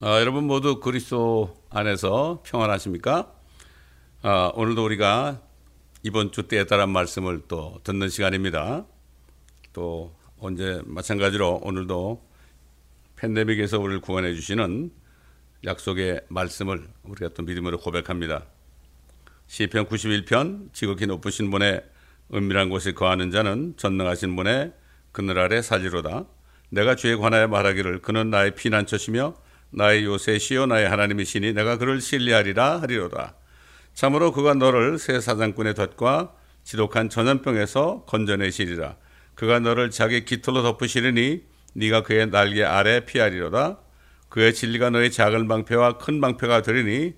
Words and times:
아, 0.00 0.20
여러분 0.20 0.44
모두 0.44 0.78
그리스도 0.78 1.56
안에서 1.70 2.42
평안하십니까? 2.44 3.32
아, 4.20 4.52
오늘도 4.54 4.84
우리가 4.84 5.40
이번 6.02 6.32
주 6.32 6.42
때에 6.42 6.66
따른 6.66 6.90
말씀을 6.90 7.44
또 7.48 7.80
듣는 7.82 8.10
시간입니다. 8.10 8.84
또 9.72 10.14
언제 10.38 10.82
마찬가지로 10.84 11.60
오늘도 11.62 12.22
팬데믹에서 13.16 13.80
우리를 13.80 14.02
구원해 14.02 14.34
주시는 14.34 14.90
약속의 15.64 16.26
말씀을 16.28 16.86
우리가 17.04 17.30
또 17.32 17.42
믿음으로 17.44 17.78
고백합니다. 17.78 18.44
시편 19.46 19.86
91편 19.86 20.74
지극히 20.74 21.06
높으신 21.06 21.50
분의 21.50 21.82
은밀한 22.34 22.68
곳에 22.68 22.92
거하는 22.92 23.30
자는 23.30 23.72
전능하신 23.78 24.36
분의 24.36 24.74
그늘 25.12 25.38
아래 25.38 25.62
살리로다. 25.62 26.26
내가 26.68 26.96
주에 26.96 27.16
관하여 27.16 27.48
말하기를 27.48 28.02
그는 28.02 28.28
나의 28.28 28.56
피난처시며 28.56 29.45
나의 29.76 30.06
요새 30.06 30.38
시요 30.38 30.64
나의 30.64 30.88
하나님이시니 30.88 31.52
내가 31.52 31.76
그를 31.76 32.00
신뢰하리라 32.00 32.80
하리로다. 32.80 33.34
참으로 33.92 34.32
그가 34.32 34.54
너를 34.54 34.98
새 34.98 35.20
사장꾼의 35.20 35.74
덫과 35.74 36.32
지독한 36.64 37.10
전염병에서 37.10 38.04
건져내시리라. 38.06 38.96
그가 39.34 39.60
너를 39.60 39.90
자기 39.90 40.24
깃털로 40.24 40.62
덮으시리니 40.62 41.42
네가 41.74 42.04
그의 42.04 42.30
날개 42.30 42.64
아래 42.64 43.04
피하리로다. 43.04 43.78
그의 44.30 44.54
진리가 44.54 44.88
너의 44.90 45.10
작은 45.10 45.46
방패와 45.46 45.98
큰 45.98 46.22
방패가 46.22 46.62
되리니 46.62 47.12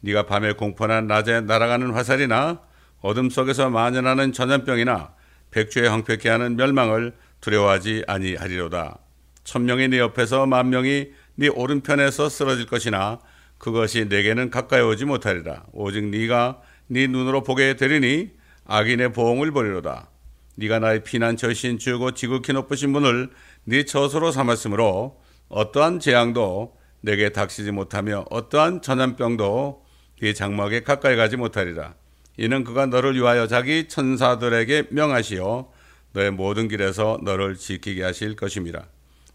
네가 0.00 0.24
밤에 0.24 0.52
공포나 0.52 1.02
낮에 1.02 1.42
날아가는 1.42 1.90
화살이나 1.90 2.62
어둠 3.02 3.28
속에서 3.28 3.68
만연하는 3.68 4.32
전염병이나 4.32 5.12
백주에 5.50 5.88
황폐케 5.88 6.30
하는 6.30 6.56
멸망을 6.56 7.14
두려워하지 7.42 8.04
아니하리로다. 8.06 8.98
천명이 9.44 9.88
네 9.88 9.98
옆에서 9.98 10.46
만명이 10.46 11.08
네 11.40 11.46
오른편에서 11.46 12.28
쓰러질 12.28 12.66
것이나 12.66 13.20
그것이 13.58 14.06
내게는 14.06 14.50
가까이 14.50 14.80
오지 14.80 15.04
못하리라. 15.04 15.62
오직 15.72 16.04
네가 16.06 16.60
네 16.88 17.06
눈으로 17.06 17.44
보게 17.44 17.76
되리니 17.76 18.32
악인의 18.66 19.12
보응을 19.12 19.52
보리로다. 19.52 20.10
네가 20.56 20.80
나의 20.80 21.04
피난처신 21.04 21.78
주고 21.78 22.10
지극히 22.10 22.52
높으신 22.52 22.92
분을 22.92 23.30
네 23.62 23.84
처소로 23.84 24.32
삼았으므로 24.32 25.20
어떠한 25.48 26.00
재앙도 26.00 26.76
내게 27.02 27.28
닥치지 27.28 27.70
못하며 27.70 28.24
어떠한 28.30 28.82
전염병도 28.82 29.84
네 30.20 30.32
장막에 30.32 30.82
가까이 30.82 31.14
가지 31.14 31.36
못하리라. 31.36 31.94
이는 32.36 32.64
그가 32.64 32.86
너를 32.86 33.14
위하여 33.14 33.46
자기 33.46 33.86
천사들에게 33.86 34.88
명하시어 34.90 35.70
너의 36.14 36.32
모든 36.32 36.66
길에서 36.66 37.20
너를 37.22 37.54
지키게 37.54 38.02
하실 38.02 38.34
것임이라. 38.34 38.82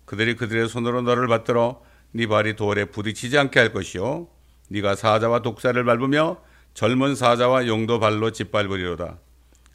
그들이 0.03 0.35
그들의 0.35 0.67
손으로 0.67 1.01
너를 1.01 1.27
받들어 1.27 1.81
네 2.13 2.27
발이 2.27 2.55
돌에 2.55 2.85
부딪히지 2.85 3.37
않게 3.37 3.59
할 3.59 3.73
것이요. 3.73 4.27
네가 4.69 4.95
사자와 4.95 5.41
독사를 5.41 5.83
밟으며 5.83 6.41
젊은 6.73 7.15
사자와 7.15 7.67
용도 7.67 7.99
발로 7.99 8.31
짓밟으리로다. 8.31 9.17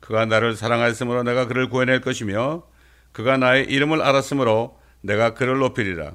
그가 0.00 0.24
나를 0.24 0.56
사랑하였으므로 0.56 1.24
내가 1.24 1.46
그를 1.46 1.68
구해낼 1.68 2.00
것이며 2.00 2.62
그가 3.12 3.36
나의 3.36 3.66
이름을 3.66 4.00
알았으므로 4.00 4.78
내가 5.00 5.34
그를 5.34 5.58
높이리라. 5.58 6.12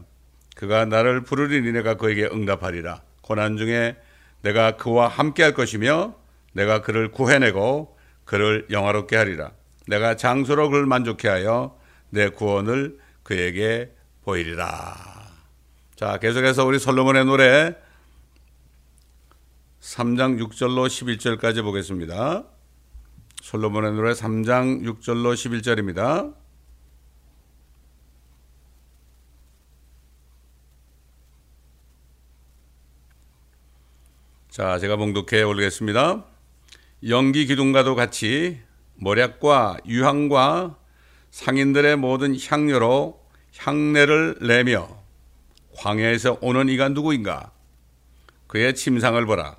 그가 0.55 0.85
나를 0.85 1.23
부르리니 1.23 1.71
내가 1.71 1.95
그에게 1.95 2.25
응답하리라. 2.25 3.01
고난 3.21 3.57
중에 3.57 3.97
내가 4.41 4.77
그와 4.77 5.07
함께 5.07 5.43
할 5.43 5.53
것이며 5.53 6.15
내가 6.53 6.81
그를 6.81 7.11
구해내고 7.11 7.97
그를 8.25 8.65
영화롭게 8.71 9.15
하리라. 9.17 9.51
내가 9.87 10.15
장소로 10.15 10.69
그를 10.69 10.85
만족해 10.85 11.27
하여 11.27 11.77
내 12.09 12.29
구원을 12.29 12.97
그에게 13.23 13.91
보이리라 14.23 15.22
자, 15.95 16.17
계속해서 16.17 16.65
우리 16.65 16.79
솔로몬의 16.79 17.25
노래 17.25 17.75
3장 19.79 20.41
6절로 20.41 20.87
11절까지 20.87 21.61
보겠습니다. 21.61 22.45
솔로몬의 23.43 23.91
노래 23.91 24.13
3장 24.13 24.81
6절로 24.81 25.35
11절입니다. 25.35 26.33
자, 34.49 34.79
제가 34.79 34.95
봉독해 34.95 35.43
올리겠습니다. 35.43 36.25
연기 37.07 37.45
기둥과도 37.45 37.93
같이 37.93 38.59
모략과 38.95 39.77
유향과 39.85 40.75
상인들의 41.29 41.97
모든 41.97 42.35
향료로 42.35 43.23
향내를 43.59 44.37
내며 44.41 45.02
광야에서 45.75 46.37
오는 46.41 46.69
이가 46.69 46.89
누구인가? 46.89 47.51
그의 48.47 48.75
침상을 48.75 49.25
보라. 49.25 49.57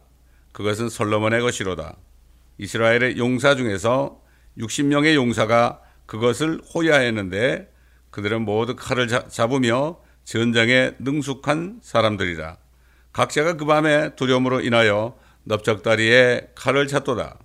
그것은 0.52 0.88
솔로몬의 0.88 1.40
것이로다. 1.40 1.96
이스라엘의 2.58 3.18
용사 3.18 3.56
중에서 3.56 4.20
60명의 4.58 5.14
용사가 5.14 5.80
그것을 6.06 6.60
호야했는데 6.72 7.72
그들은 8.10 8.42
모두 8.42 8.76
칼을 8.76 9.08
잡으며 9.08 9.98
전장에 10.24 10.92
능숙한 11.00 11.80
사람들이라. 11.82 12.56
각자가 13.12 13.56
그 13.56 13.64
밤에 13.64 14.14
두려움으로 14.14 14.60
인하여 14.60 15.18
넓적다리에 15.44 16.52
칼을 16.54 16.86
찾도다. 16.86 17.38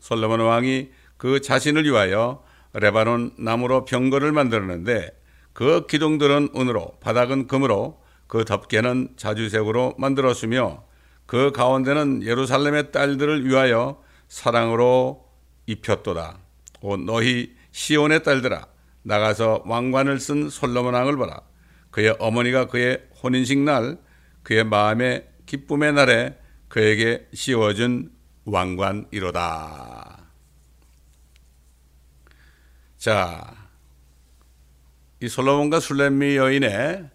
솔로몬 0.00 0.40
왕이 0.40 0.90
그 1.16 1.40
자신을 1.40 1.84
위하여 1.84 2.42
레바논 2.72 3.32
나무로 3.38 3.84
병거를 3.84 4.32
만들었는데 4.32 5.10
그 5.52 5.86
기둥들은 5.86 6.50
은으로 6.56 6.96
바닥은 7.00 7.46
금으로 7.46 8.02
그 8.34 8.44
덮개는 8.44 9.10
자주색으로 9.16 9.94
만들었으며 9.96 10.82
그 11.24 11.52
가운데는 11.52 12.24
예루살렘의 12.24 12.90
딸들을 12.90 13.46
위하여 13.46 14.02
사랑으로 14.26 15.24
입혔도다. 15.66 16.38
오 16.80 16.96
너희 16.96 17.54
시온의 17.70 18.24
딸들아 18.24 18.66
나가서 19.02 19.62
왕관을 19.66 20.18
쓴 20.18 20.50
솔로몬 20.50 20.94
왕을 20.94 21.16
보라. 21.16 21.42
그의 21.92 22.16
어머니가 22.18 22.66
그의 22.66 23.04
혼인식 23.22 23.60
날 23.60 23.98
그의 24.42 24.64
마음의 24.64 25.28
기쁨의 25.46 25.92
날에 25.92 26.36
그에게 26.66 27.28
씌워준 27.32 28.10
왕관이로다. 28.46 30.24
자, 32.98 33.54
이 35.22 35.28
솔로몬과 35.28 35.78
술렘미 35.78 36.34
여인의 36.34 37.13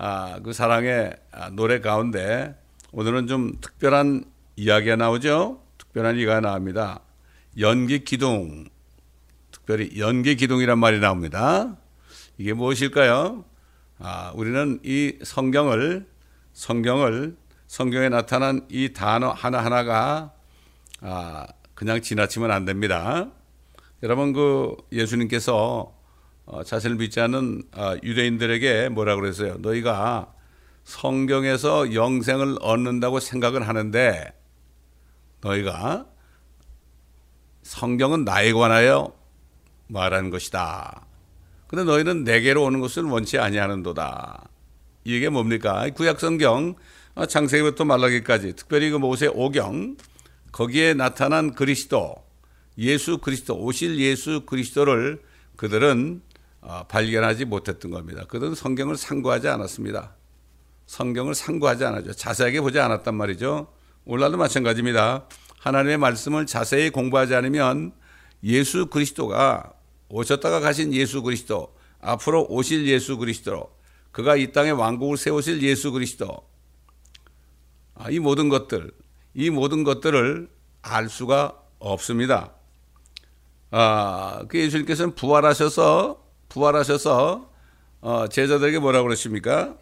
아, 0.00 0.38
그 0.44 0.52
사랑의 0.52 1.12
아, 1.32 1.50
노래 1.50 1.80
가운데 1.80 2.56
오늘은 2.92 3.26
좀 3.26 3.58
특별한 3.60 4.24
이야기가 4.54 4.94
나오죠. 4.94 5.60
특별한 5.76 6.14
이야기가 6.14 6.40
나옵니다. 6.40 7.00
연기 7.58 8.04
기둥. 8.04 8.68
특별히 9.50 9.98
연기 9.98 10.36
기둥이란 10.36 10.78
말이 10.78 11.00
나옵니다. 11.00 11.76
이게 12.38 12.52
무엇일까요? 12.52 13.44
아, 13.98 14.30
우리는 14.36 14.78
이 14.84 15.18
성경을 15.24 16.06
성경을 16.52 17.36
성경에 17.66 18.08
나타난 18.08 18.64
이 18.68 18.92
단어 18.92 19.30
하나하나가 19.30 20.32
아, 21.00 21.44
그냥 21.74 22.00
지나치면 22.00 22.52
안 22.52 22.64
됩니다. 22.64 23.32
여러분 24.04 24.32
그 24.32 24.76
예수님께서 24.92 25.97
어, 26.50 26.64
자신을 26.64 26.96
믿지 26.96 27.20
않는 27.20 27.62
어, 27.76 27.94
유대인들에게 28.02 28.88
뭐라 28.88 29.16
그랬어요? 29.16 29.56
너희가 29.58 30.32
성경에서 30.84 31.92
영생을 31.92 32.56
얻는다고 32.62 33.20
생각을 33.20 33.68
하는데 33.68 34.32
너희가 35.42 36.06
성경은 37.62 38.24
나에 38.24 38.54
관하여 38.54 39.12
말하는 39.88 40.30
것이다. 40.30 41.06
근데 41.66 41.84
너희는 41.84 42.24
내게로 42.24 42.64
오는 42.64 42.80
것을 42.80 43.02
원치 43.02 43.36
아니하는도다. 43.36 44.48
이게 45.04 45.28
뭡니까? 45.28 45.86
구약 45.90 46.18
성경 46.18 46.76
어, 47.14 47.26
창세기부터 47.26 47.84
말라기까지 47.84 48.56
특별히 48.56 48.88
그 48.88 48.96
모세 48.96 49.26
오경 49.26 49.98
거기에 50.52 50.94
나타난 50.94 51.52
그리스도 51.52 52.14
예수 52.78 53.18
그리스도 53.18 53.58
오실 53.58 53.98
예수 53.98 54.46
그리스도를 54.46 55.20
그들은 55.56 56.22
어, 56.22 56.27
발견하지 56.88 57.44
못했던 57.44 57.90
겁니다. 57.90 58.24
그들은 58.28 58.54
성경을 58.54 58.96
상고하지 58.96 59.48
않았습니다. 59.48 60.14
성경을 60.86 61.34
상고하지 61.34 61.84
않았죠. 61.84 62.14
자세하게 62.14 62.60
보지 62.60 62.80
않았단 62.80 63.14
말이죠. 63.14 63.72
오늘도 64.04 64.38
마찬가지입니다. 64.38 65.26
하나님의 65.60 65.98
말씀을 65.98 66.46
자세히 66.46 66.90
공부하지 66.90 67.34
않으면 67.34 67.92
예수 68.42 68.86
그리스도가 68.86 69.72
오셨다가 70.08 70.60
가신 70.60 70.94
예수 70.94 71.22
그리스도, 71.22 71.74
앞으로 72.00 72.46
오실 72.48 72.86
예수 72.86 73.18
그리스도, 73.18 73.76
그가 74.10 74.36
이 74.36 74.52
땅에 74.52 74.70
왕국을 74.70 75.16
세우실 75.16 75.62
예수 75.62 75.92
그리스도, 75.92 76.48
아, 77.94 78.10
이 78.10 78.18
모든 78.18 78.48
것들, 78.48 78.90
이 79.34 79.50
모든 79.50 79.84
것들을 79.84 80.48
알 80.80 81.08
수가 81.08 81.60
없습니다. 81.78 82.54
아, 83.70 84.44
그 84.48 84.58
예수님께서는 84.58 85.14
부활하셔서 85.14 86.27
부활하셔서 86.58 87.50
어, 88.00 88.26
제자들에게 88.28 88.80
뭐라고 88.80 89.04
그러십니까? 89.04 89.76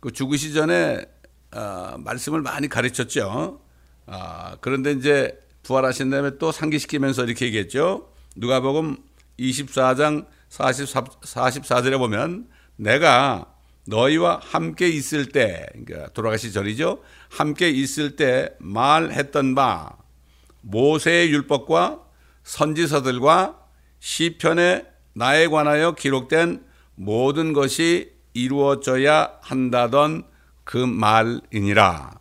그 0.00 0.12
죽으시 0.12 0.52
전에 0.52 1.04
어, 1.52 1.94
말씀을 1.98 2.42
많이 2.42 2.68
가르쳤죠. 2.68 3.60
아, 4.06 4.56
그런데 4.60 4.92
이제 4.92 5.38
부활하신 5.62 6.10
다음에 6.10 6.38
또 6.38 6.52
상기시키면서 6.52 7.24
이렇게 7.24 7.46
얘기했죠. 7.46 8.12
누가복음 8.36 8.98
24장 9.38 10.26
44, 10.50 11.04
44절에 11.04 11.98
보면 11.98 12.48
내가 12.76 13.52
너희와 13.86 14.40
함께 14.42 14.88
있을 14.88 15.26
때, 15.26 15.66
그러니까 15.72 16.12
돌아가시 16.12 16.52
전이죠. 16.52 17.02
함께 17.30 17.70
있을 17.70 18.16
때 18.16 18.50
말했던 18.58 19.54
바 19.54 19.96
모세의 20.62 21.30
율법과 21.30 22.00
선지서들과 22.42 23.60
시편에 24.00 24.95
나에 25.16 25.46
관하여 25.46 25.92
기록된 25.92 26.62
모든 26.94 27.54
것이 27.54 28.12
이루어져야 28.34 29.38
한다던 29.40 30.24
그 30.62 30.76
말이니라. 30.76 32.20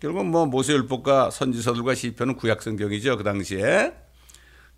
결국 0.00 0.26
뭐 0.26 0.46
모세율법과 0.46 1.30
선지서들과 1.30 1.94
시편은 1.94 2.34
구약 2.34 2.62
성경이죠 2.62 3.16
그 3.16 3.22
당시에. 3.22 3.94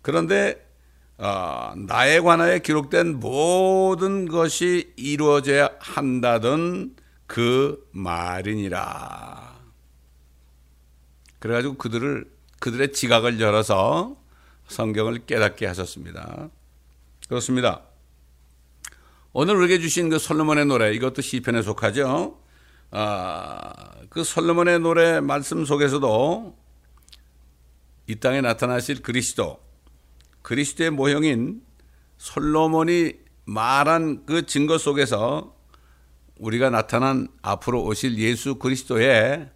그런데 0.03 0.63
어, 1.17 1.73
나에 1.75 2.19
관하여 2.19 2.59
기록된 2.59 3.19
모든 3.19 4.27
것이 4.27 4.93
이루어져야 4.95 5.71
한다던 5.79 6.95
그 7.25 7.83
말이니라. 7.93 9.55
그래가지고 11.39 11.77
그들을 11.77 12.31
그들의 12.59 12.93
지각을 12.93 13.39
열어서 13.41 14.17
성경을 14.67 15.25
깨닫게 15.25 15.65
하셨습니다. 15.65 16.51
그렇습니다. 17.31 17.83
오늘 19.31 19.55
우리에게 19.55 19.79
주신 19.79 20.09
그 20.09 20.19
솔로몬의 20.19 20.65
노래 20.65 20.93
이것도 20.93 21.21
시편에 21.21 21.61
속하죠. 21.61 22.41
아, 22.89 23.73
그 24.09 24.25
솔로몬의 24.25 24.81
노래 24.81 25.21
말씀 25.21 25.63
속에서도 25.63 26.57
이 28.07 28.15
땅에 28.15 28.41
나타나실 28.41 29.01
그리스도, 29.01 29.61
그리스도의 30.41 30.89
모형인 30.89 31.61
솔로몬이 32.17 33.13
말한 33.45 34.25
그 34.25 34.45
증거 34.45 34.77
속에서 34.77 35.55
우리가 36.37 36.69
나타난 36.69 37.29
앞으로 37.41 37.81
오실 37.85 38.17
예수 38.17 38.55
그리스도의 38.55 39.49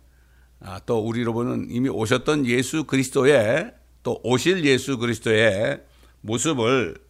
아, 0.61 0.79
또 0.85 0.99
우리로 1.05 1.33
보는 1.33 1.67
이미 1.69 1.89
오셨던 1.89 2.45
예수 2.45 2.85
그리스도의 2.85 3.73
또 4.01 4.21
오실 4.23 4.63
예수 4.63 4.97
그리스도의 4.97 5.83
모습을 6.21 7.03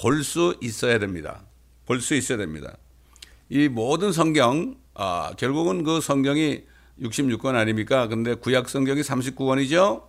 볼 0.00 0.24
수 0.24 0.56
있어야 0.60 0.98
됩니다. 0.98 1.44
볼 1.86 2.00
수 2.00 2.14
있어야 2.14 2.38
됩니다. 2.38 2.76
이 3.48 3.68
모든 3.68 4.12
성경 4.12 4.76
아, 4.94 5.32
결국은 5.36 5.84
그 5.84 6.00
성경이 6.00 6.62
66권 7.00 7.54
아닙니까? 7.54 8.06
근데 8.06 8.34
구약 8.34 8.68
성경이 8.68 9.00
39권이죠. 9.02 10.04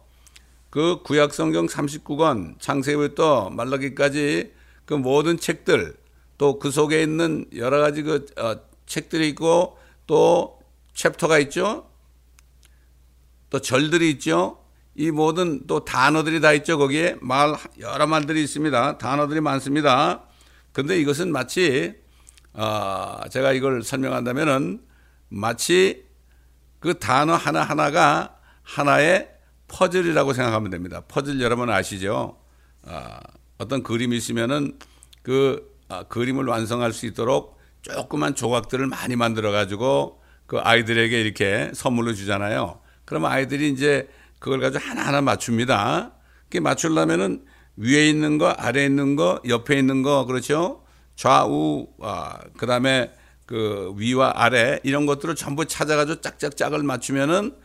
그 0.70 1.02
구약 1.04 1.34
성경 1.34 1.66
39권 1.68 2.60
창세부터 2.60 3.50
말라기까지 3.50 4.54
그 4.86 4.94
모든 4.94 5.38
책들 5.38 5.96
또 6.38 6.58
그 6.60 6.72
속에 6.72 7.04
있는 7.04 7.46
여러 7.56 7.80
가지 7.80 8.02
그 8.02 8.26
어, 8.38 8.56
책들이 8.86 9.30
있고 9.30 9.78
또 10.08 10.60
챕터가 10.96 11.40
있죠. 11.40 11.88
또 13.50 13.60
절들이 13.60 14.10
있죠. 14.12 14.61
이 14.96 15.12
모든 15.12 15.66
또 15.68 15.86
단어들이 15.86 16.42
다 16.42 16.52
있죠. 16.54 16.78
거기에 16.78 17.16
말 17.22 17.56
여러 17.80 18.08
말들이 18.08 18.44
있습니다. 18.44 18.98
단어들이 18.98 19.42
많습니다. 19.42 20.24
근데 20.74 21.00
이것은 21.00 21.32
마치 21.32 21.96
어, 22.54 23.20
제가 23.30 23.54
이걸 23.54 23.84
설명한다면은 23.84 24.82
마치 25.30 26.06
그 26.80 27.00
단어 27.00 27.36
하나 27.36 27.64
하나가 27.64 28.38
하나의 28.64 29.30
퍼즐이라고 29.68 30.34
생각하면 30.34 30.70
됩니다. 30.70 31.02
퍼즐 31.08 31.40
여러분 31.40 31.70
아시죠? 31.70 32.38
어, 32.84 33.18
어떤 33.58 33.84
그림이 33.84 34.18
있으면은 34.18 34.78
그 35.22 35.72
어, 35.88 36.04
그림을 36.04 36.46
완성할 36.46 36.92
수 36.92 37.06
있도록 37.06 37.60
조그만 37.82 38.36
조각들을 38.36 38.88
많이 38.88 39.16
만들어 39.16 39.52
가지고 39.52 40.22
그 40.46 40.60
아이들에게 40.60 41.20
이렇게 41.20 41.72
선물로 41.74 42.14
주잖아요. 42.14 42.82
그러면 43.06 43.32
아이들이 43.32 43.70
이제 43.70 44.10
그걸 44.42 44.60
가지고 44.60 44.84
하나하나 44.84 45.22
맞춥니다. 45.22 46.14
그게 46.46 46.60
맞추려면은 46.60 47.46
위에 47.78 48.10
있는 48.10 48.40
거, 48.40 48.50
아래에 48.50 48.86
있는 48.86 49.16
거, 49.16 49.40
옆에 49.48 49.78
있는 49.78 50.02
거, 50.02 50.26
그렇죠? 50.26 50.84
좌우, 51.16 51.88
아, 52.02 52.40
그 52.58 52.66
다음에 52.66 53.14
그 53.46 53.94
위와 53.98 54.34
아래 54.36 54.80
이런 54.84 55.06
것들을 55.06 55.36
전부 55.36 55.66
찾아가지고 55.66 56.22
짝짝짝을 56.22 56.82
맞추면은 56.82 57.56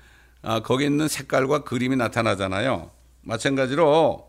아, 0.42 0.60
거기 0.60 0.84
있는 0.84 1.08
색깔과 1.08 1.64
그림이 1.64 1.96
나타나잖아요. 1.96 2.90
마찬가지로 3.22 4.28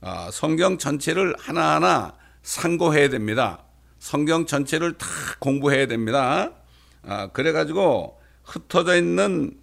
아, 0.00 0.30
성경 0.32 0.78
전체를 0.78 1.36
하나하나 1.38 2.14
상고해야 2.42 3.08
됩니다. 3.08 3.62
성경 4.00 4.46
전체를 4.46 4.98
다 4.98 5.06
공부해야 5.38 5.86
됩니다. 5.86 6.50
아, 7.06 7.28
그래가지고 7.28 8.18
흩어져 8.42 8.96
있는 8.96 9.62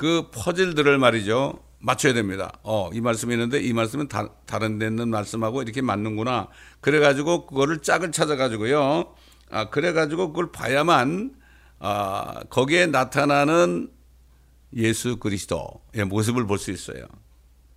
그 0.00 0.30
퍼즐들을 0.32 0.96
말이죠. 0.96 1.62
맞춰야 1.78 2.14
됩니다. 2.14 2.58
어, 2.62 2.88
이 2.94 3.02
말씀이 3.02 3.34
있는데 3.34 3.60
이 3.60 3.74
말씀은 3.74 4.08
다, 4.08 4.32
다른 4.46 4.78
데 4.78 4.86
있는 4.86 5.10
말씀하고 5.10 5.60
이렇게 5.60 5.82
맞는구나. 5.82 6.48
그래가지고 6.80 7.44
그거를 7.46 7.82
짝을 7.82 8.10
찾아가지고요. 8.10 9.14
아, 9.50 9.68
그래가지고 9.68 10.28
그걸 10.28 10.52
봐야만, 10.52 11.34
아, 11.80 12.40
거기에 12.48 12.86
나타나는 12.86 13.90
예수 14.76 15.18
그리스도의 15.18 16.06
모습을 16.06 16.46
볼 16.46 16.56
수 16.56 16.70
있어요. 16.70 17.04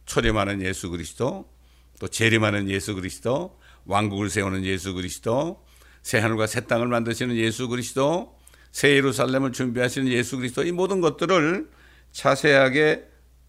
초림하는 0.06 0.62
예수 0.62 0.90
그리스도, 0.92 1.52
또 2.00 2.08
재림하는 2.08 2.70
예수 2.70 2.96
그리스도, 2.96 3.60
왕국을 3.84 4.30
세우는 4.30 4.64
예수 4.64 4.94
그리스도, 4.94 5.66
새 6.02 6.20
하늘과 6.20 6.48
새 6.48 6.68
땅을 6.68 6.88
만드시는 6.88 7.36
예수 7.36 7.68
그리스도, 7.68 8.40
새 8.72 8.92
예루살렘을 8.92 9.52
준비하시는 9.52 10.10
예수 10.10 10.38
그리스도, 10.38 10.64
이 10.64 10.72
모든 10.72 11.02
것들을 11.02 11.83
자세하게 12.14 13.06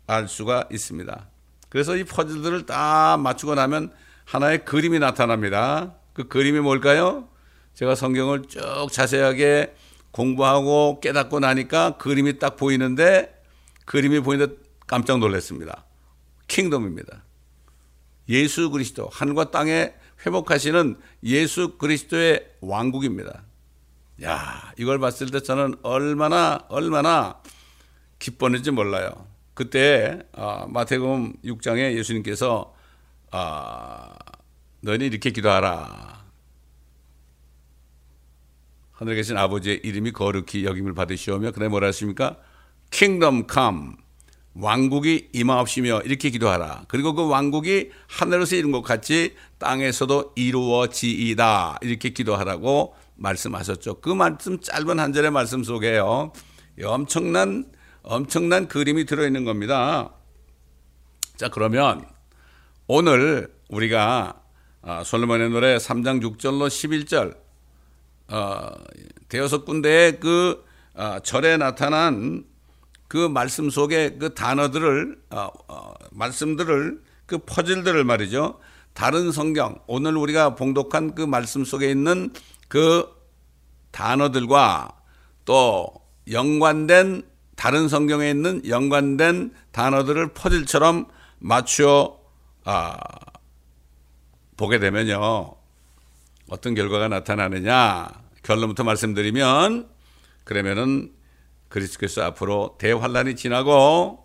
알 0.07 0.27
수가 0.29 0.69
있습니다. 0.73 1.29
그래서 1.69 1.97
이 1.97 2.05
퍼즐들을 2.05 2.67
다 2.67 3.17
맞추고 3.17 3.55
나면 3.55 3.93
하나의 4.25 4.65
그림이 4.65 4.99
나타납니다. 4.99 5.95
그 6.13 6.29
그림이 6.29 6.61
뭘까요? 6.61 7.29
제가 7.75 7.95
성경을 7.95 8.45
쭉 8.49 8.89
자세하게 8.91 9.75
공부하고 10.11 11.01
깨닫고 11.01 11.41
나니까 11.41 11.97
그림이 11.99 12.39
딱 12.39 12.57
보이는데 12.57 13.35
그림이 13.85 14.21
보이는데 14.21 14.55
깜짝 14.87 15.19
놀랐습니다. 15.19 15.85
킹덤입니다. 16.47 17.25
예수 18.29 18.71
그리스도 18.71 19.09
하늘과 19.13 19.51
땅에 19.51 19.93
회복하시는 20.25 20.97
예수 21.25 21.77
그리스도의 21.77 22.49
왕국입니다. 22.61 23.43
야, 24.23 24.73
이걸 24.79 24.99
봤을 25.01 25.27
때 25.31 25.41
저는 25.41 25.75
얼마나 25.83 26.61
얼마나 26.69 27.41
기뻤는지 28.25 28.71
몰라요. 28.71 29.27
그때 29.53 30.19
아, 30.33 30.65
마태복음 30.69 31.35
6장에 31.45 31.95
예수님께서 31.95 32.75
아, 33.31 34.15
너희 34.81 34.97
이렇게 34.97 35.31
기도하라. 35.31 36.25
하늘에 38.93 39.17
계신 39.17 39.37
아버지의 39.37 39.81
이름이 39.85 40.13
거룩히 40.13 40.65
여김을 40.65 40.95
받으시오며 40.95 41.51
그다음에 41.51 41.69
뭐라 41.69 41.89
하십니까? 41.89 42.39
킹덤 42.91 43.47
컴 43.47 43.97
왕국이 44.55 45.29
임하옵시며 45.35 46.03
이렇게 46.03 46.31
기도하라. 46.31 46.85
그리고 46.89 47.13
그 47.13 47.29
왕국이 47.29 47.91
하늘에서 48.07 48.57
이룬 48.57 48.73
것 48.73 48.81
같이 48.81 49.35
땅에서도 49.59 50.33
이루어지이다. 50.37 51.81
이렇게 51.83 52.11
기도하라고 52.11 52.95
말씀하셨죠. 53.17 54.01
그 54.01 54.09
말씀 54.11 54.61
짧은 54.61 54.99
한 54.99 55.13
절의 55.13 55.31
말씀 55.31 55.63
속에요. 55.63 56.33
엄청난 56.85 57.74
엄청난 58.05 58.69
그림이 58.69 59.07
들어있는 59.07 59.45
겁니다. 59.45 60.11
자, 61.37 61.49
그러면 61.49 62.07
오늘 62.87 63.53
우리가 63.69 64.41
아, 64.83 65.03
솔로몬의 65.03 65.49
노래 65.49 65.77
3장 65.79 66.23
6절로 66.23 66.69
11절 66.69 67.37
어, 68.29 68.71
대여섯 69.29 69.65
군데의 69.65 70.21
그 70.21 70.65
어, 70.95 71.19
절에 71.23 71.57
나타난 71.57 72.45
그 73.09 73.27
말씀 73.29 73.71
속에 73.71 74.17
그 74.19 74.35
단어들을 74.35 75.23
어, 75.31 75.49
어, 75.69 75.95
말씀들을 76.13 77.03
그 77.25 77.39
퍼즐들을 77.39 78.05
말이죠. 78.05 78.61
다른 78.93 79.33
성경 79.33 79.79
오늘 79.87 80.17
우리가 80.19 80.55
봉독한 80.57 81.15
그 81.15 81.23
말씀 81.23 81.65
속에 81.65 81.91
있는 81.91 82.33
그 82.69 83.09
단어들과 83.93 84.91
또 85.47 85.93
연관된 86.31 87.34
다른 87.57 87.89
성경에 87.89 88.31
있는 88.31 88.63
연관된 88.69 89.55
단어들을 89.73 90.35
퍼즐처럼 90.35 91.07
맞추어 91.39 92.19
아, 92.65 92.97
보게 94.57 94.79
되면요. 94.79 95.55
어떤 96.49 96.75
결과가 96.75 97.09
나타나느냐 97.09 98.09
결론부터 98.43 98.85
말씀드리면 98.85 99.89
그러면은 100.45 101.13
그리스도께서 101.69 102.23
앞으로 102.23 102.77
대환란이 102.79 103.37
지나고 103.37 104.25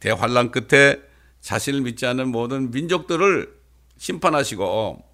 대환란 0.00 0.50
끝에 0.50 1.00
자신을 1.40 1.82
믿지 1.82 2.06
않는 2.06 2.28
모든 2.28 2.70
민족들을 2.70 3.52
심판하시고 3.98 5.04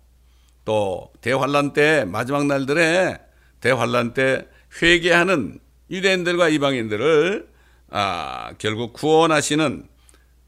또 0.64 1.12
대환란 1.20 1.72
때 1.72 2.04
마지막 2.06 2.46
날들에 2.46 3.18
대환란 3.60 4.14
때 4.14 4.46
회개하는 4.80 5.58
유대인들과 5.90 6.48
이방인들을 6.48 7.48
아, 7.90 8.52
결국 8.58 8.92
구원하시는 8.92 9.88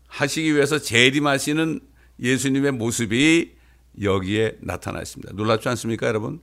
하시기 0.06 0.54
위해서 0.54 0.78
재림하시는 0.78 1.80
예수님의 2.20 2.72
모습이 2.72 3.54
여기에 4.02 4.58
나타나 4.60 5.00
있습니다. 5.00 5.32
놀랍지 5.34 5.68
않습니까, 5.70 6.06
여러분? 6.06 6.40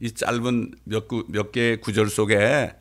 이 0.00 0.12
짧은 0.12 0.72
몇, 0.84 1.06
구, 1.06 1.24
몇 1.28 1.52
개의 1.52 1.80
구절 1.80 2.08
속에 2.08 2.74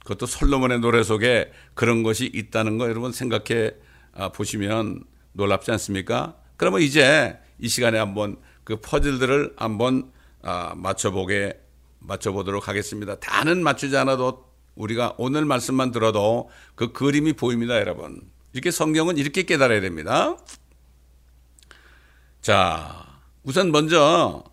그것도 0.00 0.26
솔로몬의 0.26 0.80
노래 0.80 1.02
속에 1.02 1.52
그런 1.74 2.02
것이 2.02 2.30
있다는 2.32 2.78
거 2.78 2.88
여러분 2.88 3.12
생각해 3.12 3.72
아, 4.14 4.30
보시면 4.30 5.04
놀랍지 5.32 5.70
않습니까? 5.72 6.36
그러면 6.56 6.80
이제 6.80 7.38
이 7.58 7.68
시간에 7.68 7.98
한번 7.98 8.36
그 8.64 8.80
퍼즐들을 8.80 9.54
한번 9.56 10.10
아, 10.42 10.74
맞춰보게 10.76 11.58
맞춰보도록 11.98 12.68
하겠습니다. 12.68 13.16
다는 13.16 13.62
맞추지 13.62 13.96
않아도 13.96 14.51
우리가 14.74 15.14
오늘 15.18 15.44
말씀만 15.44 15.92
들어도 15.92 16.50
그 16.74 16.92
그림이 16.92 17.34
보입니다, 17.34 17.76
여러분. 17.78 18.20
이렇게 18.52 18.70
성경은 18.70 19.18
이렇게 19.18 19.42
깨달아야 19.42 19.80
됩니다. 19.80 20.36
자, 22.40 23.06
우선 23.42 23.70
먼저 23.70 24.44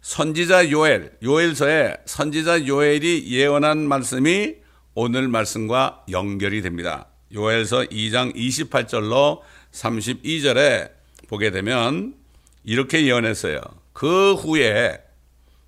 선지자 0.00 0.70
요엘, 0.70 1.18
요엘서에 1.22 1.96
선지자 2.04 2.66
요엘이 2.66 3.26
예언한 3.30 3.88
말씀이 3.88 4.56
오늘 4.94 5.28
말씀과 5.28 6.04
연결이 6.10 6.62
됩니다. 6.62 7.08
요엘서 7.32 7.84
2장 7.84 8.34
28절로 8.36 9.40
32절에 9.72 10.92
보게 11.28 11.50
되면 11.50 12.14
이렇게 12.62 13.04
예언했어요. 13.06 13.60
그 13.92 14.34
후에 14.34 15.00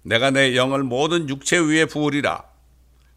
내가 0.02 0.30
내 0.30 0.54
영을 0.54 0.84
모든 0.84 1.28
육체 1.28 1.58
위에 1.58 1.86
부으리라. 1.86 2.44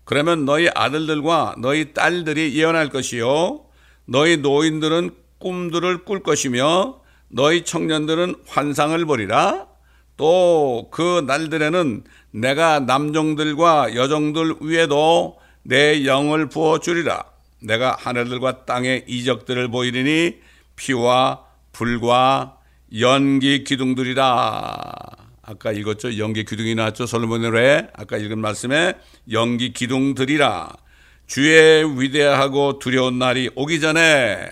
그러면 0.10 0.44
너희 0.44 0.68
아들들과 0.74 1.54
너희 1.60 1.94
딸들이 1.94 2.56
예언할 2.56 2.90
것이요. 2.90 3.62
너희 4.06 4.38
노인들은 4.38 5.12
꿈들을 5.38 6.04
꿀 6.04 6.24
것이며 6.24 7.00
너희 7.28 7.64
청년들은 7.64 8.38
환상을 8.48 9.06
보리라. 9.06 9.68
또 10.18 10.90
그 10.90 11.24
날들에는 11.28 12.04
내가 12.32 12.80
남종들과 12.80 13.94
여종들 13.94 14.56
위에도 14.62 15.38
내 15.62 16.04
영을 16.08 16.50
부어 16.50 16.80
주리라. 16.80 17.24
내가 17.62 17.96
하늘들과 18.00 18.66
땅의 18.66 19.06
이적들을 19.08 19.68
보이리니 19.68 20.38
피와 20.76 21.46
불과 21.72 22.58
연기 23.00 23.64
기둥들이라. 23.64 25.29
아까 25.50 25.72
읽었죠. 25.72 26.20
연기 26.20 26.46
기둥이 26.46 26.76
나왔죠. 26.76 27.08
솔로몬의. 27.08 27.88
아까 27.94 28.18
읽은 28.18 28.38
말씀에 28.38 28.94
연기 29.32 29.74
기둥들이라. 29.74 30.72
주의 31.26 32.00
위대하고 32.00 32.78
두려운 32.78 33.18
날이 33.18 33.50
오기 33.56 33.80
전에 33.80 34.48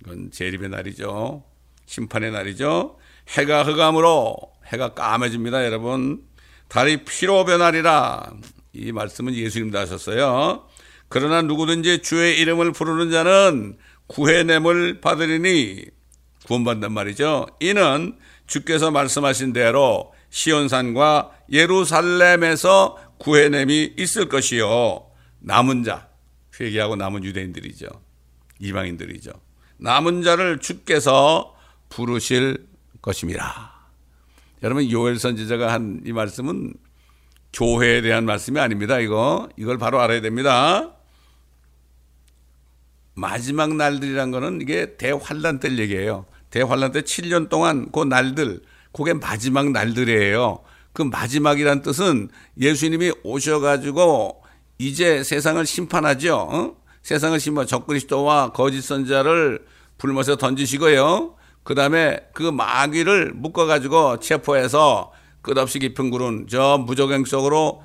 이건 0.00 0.30
재림의 0.30 0.70
날이죠. 0.70 1.44
심판의 1.84 2.32
날이죠. 2.32 2.96
해가 3.36 3.64
흑암으로 3.64 4.36
해가 4.68 4.94
까매집니다, 4.94 5.66
여러분. 5.66 6.22
달이 6.68 7.04
피로 7.04 7.44
변하리라. 7.44 8.32
이 8.72 8.92
말씀은 8.92 9.34
예수님도 9.34 9.78
하셨어요. 9.78 10.66
그러나 11.10 11.42
누구든지 11.42 12.00
주의 12.00 12.40
이름을 12.40 12.72
부르는 12.72 13.10
자는 13.10 13.76
구해냄을 14.06 15.02
받으리니 15.02 15.84
구원받는 16.46 16.92
말이죠. 16.92 17.46
이는 17.60 18.16
주께서 18.46 18.90
말씀하신 18.90 19.52
대로 19.52 20.13
시온산과 20.34 21.30
예루살렘에서 21.52 22.98
구해냄이 23.18 23.94
있을 23.96 24.28
것이요. 24.28 25.06
남은 25.38 25.84
자, 25.84 26.08
회개하고 26.58 26.96
남은 26.96 27.22
유대인들이죠. 27.22 27.86
이방인들이죠. 28.58 29.30
남은 29.76 30.24
자를 30.24 30.58
주께서 30.58 31.54
부르실 31.88 32.66
것입니다. 33.00 33.74
여러분 34.64 34.90
요엘 34.90 35.20
선지자가 35.20 35.72
한 35.72 36.02
이 36.04 36.12
말씀은 36.12 36.74
교회에 37.52 38.02
대한 38.02 38.24
말씀이 38.24 38.58
아닙니다. 38.58 38.98
이거 38.98 39.48
이걸 39.56 39.78
바로 39.78 40.00
알아야 40.00 40.20
됩니다. 40.20 40.96
마지막 43.14 43.72
날들이란 43.76 44.32
거는 44.32 44.60
이게 44.62 44.96
대환란 44.96 45.60
때 45.60 45.70
얘기예요. 45.78 46.26
대환란 46.50 46.90
때 46.90 47.02
7년 47.02 47.48
동안 47.48 47.92
그 47.92 48.02
날들, 48.02 48.62
그게 48.94 49.12
마지막 49.12 49.70
날들이에요. 49.70 50.60
그 50.92 51.02
마지막이란 51.02 51.82
뜻은 51.82 52.28
예수님이 52.58 53.12
오셔가지고 53.24 54.42
이제 54.78 55.22
세상을 55.22 55.64
심판하죠. 55.66 56.36
어? 56.36 56.76
세상을 57.02 57.38
심판, 57.38 57.66
적그리스도와 57.66 58.52
거짓 58.52 58.80
선자를 58.82 59.66
불못에 59.98 60.36
던지시고요. 60.38 61.34
그 61.64 61.74
다음에 61.74 62.20
그 62.32 62.42
마귀를 62.42 63.32
묶어가지고 63.34 64.20
체포해서 64.20 65.12
끝없이 65.42 65.78
깊은 65.78 66.10
굴은 66.10 66.46
저 66.48 66.78
무적행 66.78 67.24
속으로 67.24 67.82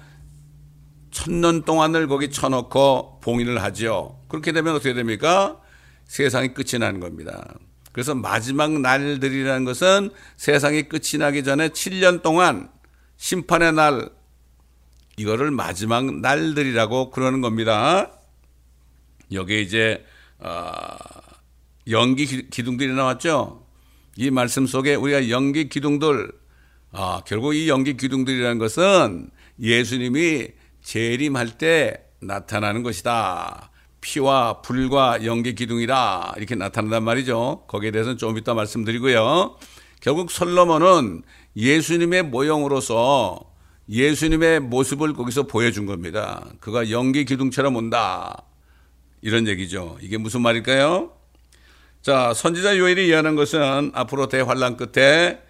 천년 1.12 1.64
동안을 1.64 2.08
거기 2.08 2.30
쳐놓고 2.30 3.20
봉인을 3.22 3.62
하죠. 3.64 4.20
그렇게 4.30 4.52
되면 4.52 4.76
어떻게 4.76 4.94
됩니까? 4.94 5.60
세상이 6.06 6.54
끝이 6.54 6.80
나는 6.80 7.00
겁니다. 7.00 7.56
그래서 8.00 8.16
마지막 8.16 8.72
날들이라는 8.80 9.66
것은 9.66 10.12
세상이 10.38 10.84
끝이 10.84 11.20
나기 11.20 11.44
전에 11.44 11.68
7년 11.68 12.22
동안 12.22 12.70
심판의 13.18 13.74
날, 13.74 14.10
이거를 15.18 15.52
마지막 15.52 16.06
날들이라고 16.22 17.10
그러는 17.10 17.42
겁니다. 17.42 18.14
여기에 19.34 19.60
이제, 19.60 20.06
어, 20.38 20.96
연기 21.90 22.26
기둥들이 22.50 22.94
나왔죠. 22.94 23.68
이 24.16 24.32
말씀 24.32 24.66
속에 24.66 24.96
우리가 24.96 25.30
연기 25.30 25.68
기둥들, 25.68 26.32
아, 26.94 27.22
결국 27.28 27.54
이 27.54 27.68
연기 27.68 27.98
기둥들이라는 27.98 28.60
것은 28.60 29.30
예수님이 29.60 30.48
재림할 30.84 31.58
때 31.58 32.06
나타나는 32.22 32.82
것이다. 32.82 33.72
피와 34.02 34.62
불과 34.62 35.26
연기 35.26 35.56
기둥이라 35.56 36.34
이렇게 36.38 36.56
나타난단 36.56 37.04
말이죠. 37.04 37.64
거기에 37.68 37.92
대해서는 37.92 38.18
좀 38.18 38.38
이따 38.38 38.54
말씀드리고요. 38.54 39.58
결국 40.02 40.32
솔로몬은 40.32 41.24
예수님의 41.56 42.24
모형으로서 42.24 43.40
예수님의 43.90 44.62
모습을 44.62 45.14
거기서 45.14 45.44
보여준 45.44 45.86
겁니다. 45.86 46.46
그가 46.60 46.92
연기 46.92 47.26
기둥처럼 47.26 47.76
온다. 47.76 48.44
이런 49.22 49.48
얘기죠. 49.48 49.98
이게 50.02 50.18
무슨 50.18 50.42
말일까요? 50.42 51.12
자, 52.02 52.34
선지자 52.34 52.78
요엘이 52.78 53.10
예언한 53.10 53.36
것은 53.36 53.92
앞으로 53.94 54.30
대환란 54.30 54.78
끝에 54.78 55.42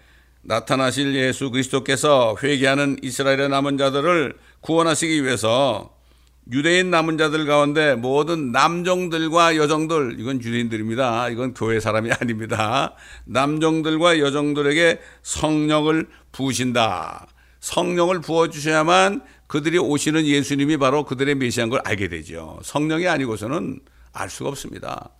나타나실 0.42 1.14
예수 1.14 1.50
그리스도께서 1.50 2.34
회개하는 2.42 2.98
이스라엘의 3.02 3.50
남은 3.50 3.78
자들을 3.78 4.36
구원하시기 4.60 5.22
위해서 5.22 5.94
유대인 6.52 6.90
남은 6.90 7.16
자들 7.16 7.46
가운데 7.46 7.94
모든 7.94 8.50
남종들과 8.50 9.56
여종들, 9.56 10.16
이건 10.18 10.42
유대인들입니다. 10.42 11.28
이건 11.28 11.54
교회 11.54 11.78
사람이 11.78 12.10
아닙니다. 12.18 12.94
남종들과 13.24 14.18
여종들에게 14.18 15.00
성령을 15.22 16.08
부으신다. 16.32 17.28
성령을 17.60 18.20
부어주셔야만 18.20 19.22
그들이 19.46 19.78
오시는 19.78 20.26
예수님이 20.26 20.76
바로 20.76 21.04
그들의 21.04 21.34
메시아인 21.34 21.70
걸 21.70 21.80
알게 21.84 22.08
되죠. 22.08 22.58
성령이 22.62 23.06
아니고서는 23.06 23.80
알 24.12 24.30
수가 24.30 24.50
없습니다. 24.50 25.10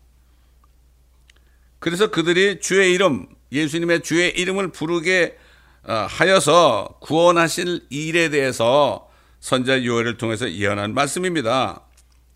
그래서 1.79 2.11
그들이 2.11 2.61
주의 2.61 2.93
이름, 2.93 3.27
예수님의 3.53 4.03
주의 4.03 4.31
이름을 4.31 4.73
부르게 4.73 5.37
어, 5.83 6.07
하여서 6.09 6.97
구원하실 7.01 7.87
일에 7.91 8.29
대해서 8.29 9.10
선자 9.41 9.85
요엘을 9.85 10.19
통해서 10.19 10.51
예언한 10.51 10.95
말씀입니다. 10.95 11.83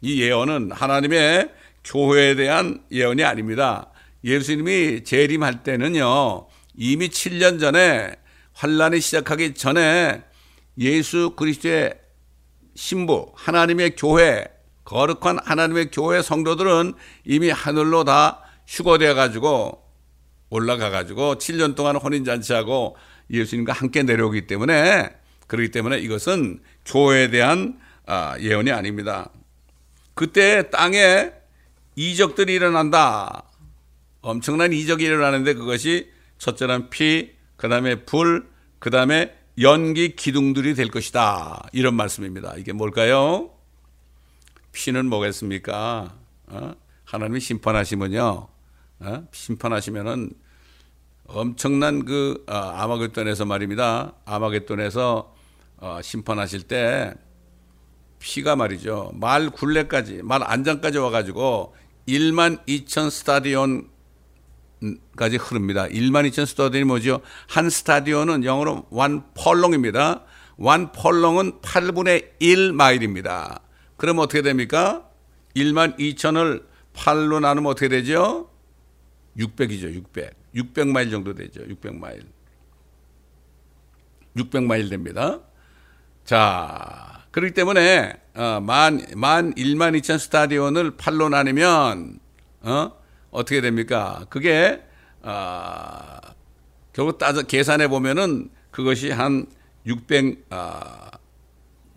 이 0.01 0.23
예언은 0.23 0.73
하나님의 0.73 1.51
교회에 1.85 2.35
대한 2.35 2.83
예언이 2.91 3.23
아닙니다. 3.23 3.91
예수님이 4.25 5.05
재림할 5.05 5.63
때는요. 5.63 6.47
이미 6.75 7.09
7년 7.09 7.61
전에 7.61 8.17
환란이 8.55 9.01
시작하기 9.01 9.55
전에 9.55 10.23
예수 10.79 11.35
그리스도의 11.37 11.95
신부 12.75 13.33
하나님의 13.37 13.97
교회 13.97 14.45
거룩한 14.85 15.39
하나님의 15.45 15.91
교회 15.93 16.23
성도들은 16.23 16.95
이미 17.25 17.51
하늘로 17.51 18.05
다 18.05 18.43
휴거되어 18.67 19.15
가지고 19.15 19.83
올라가 20.51 20.91
가지고 20.91 21.37
7년 21.37 21.75
동안 21.77 21.97
혼인 21.97 22.25
잔치하고 22.25 22.97
예수님과 23.31 23.73
함께 23.73 24.03
내려오기 24.03 24.47
때문에 24.47 25.11
그렇기 25.47 25.71
때문에 25.71 25.99
이것은 25.99 26.61
교회에 26.85 27.31
대한 27.31 27.79
아, 28.07 28.37
예언이 28.39 28.71
아닙니다. 28.71 29.31
그때 30.15 30.71
땅에 30.71 31.33
이적들이 31.97 32.55
일어난다. 32.55 33.45
엄청난 34.21 34.73
이적이 34.73 35.05
일어나는데 35.05 35.55
그것이 35.55 36.11
첫째는 36.39 36.91
피, 36.91 37.33
그 37.57 37.69
다음에 37.69 38.05
불, 38.05 38.49
그 38.79 38.91
다음에 38.91 39.35
연기 39.61 40.17
기둥들이 40.17 40.75
될 40.75 40.89
것이다. 40.91 41.69
이런 41.73 41.95
말씀입니다. 41.95 42.55
이게 42.57 42.73
뭘까요? 42.73 43.51
피는 44.73 45.07
뭐겠습니까? 45.07 46.15
어? 46.47 46.75
하나님이 47.05 47.41
심판하시면요. 47.41 48.49
어? 49.01 49.29
심판하시면은 49.33 50.31
엄청난 51.27 52.05
그 52.05 52.45
어, 52.49 52.55
아마겟돈에서 52.55 53.45
말입니다. 53.45 54.15
아마겟돈에서 54.25 55.34
어, 55.79 56.01
심판하실 56.03 56.63
때 56.63 57.15
피가 58.19 58.57
말이죠. 58.57 59.13
말 59.15 59.51
굴레까지, 59.51 60.23
말 60.23 60.43
안장까지 60.43 60.99
와가지고 60.99 61.75
1만 62.09 62.65
2천 62.67 63.11
스타디온 63.11 63.91
까지 65.17 65.37
흐릅니다. 65.37 65.87
1만 65.87 66.29
2천 66.31 66.47
스타디온이 66.47 66.85
뭐죠? 66.85 67.21
한 67.49 67.71
스타디온은 67.71 68.45
영어로 68.45 68.87
원 68.91 69.25
펄롱입니다. 69.35 70.25
원 70.57 70.93
펄롱은 70.93 71.61
8분의 71.61 72.33
1 72.39 72.73
마일입니다. 72.73 73.61
그럼 73.97 74.19
어떻게 74.19 74.43
됩니까? 74.43 75.09
1만 75.57 75.99
2천을 75.99 76.65
8로 76.95 77.41
나누면 77.41 77.71
어떻게 77.71 77.89
되죠? 77.89 78.51
600이죠, 79.39 79.93
600. 79.93 80.55
600마일 80.55 81.11
정도 81.11 81.35
되죠, 81.35 81.63
600마일. 81.63 82.25
600마일 84.37 84.91
됩니다. 84.91 85.41
자, 86.25 87.25
그렇기 87.31 87.55
때문에, 87.55 88.15
어, 88.35 88.61
만, 88.61 89.05
만 89.15 89.55
1만 89.55 89.99
2천 90.01 90.19
스타디온을 90.19 90.97
8로 90.97 91.29
나누면, 91.29 92.19
어? 92.63 92.93
어떻게 93.31 93.61
됩니까? 93.61 94.25
그게 94.31 94.81
아, 95.23 96.21
결국 96.93 97.19
따져 97.19 97.43
계산해 97.43 97.89
보면은 97.89 98.51
그것이 98.71 99.11
한 99.11 99.47
600, 99.87 100.47
아, 100.51 101.11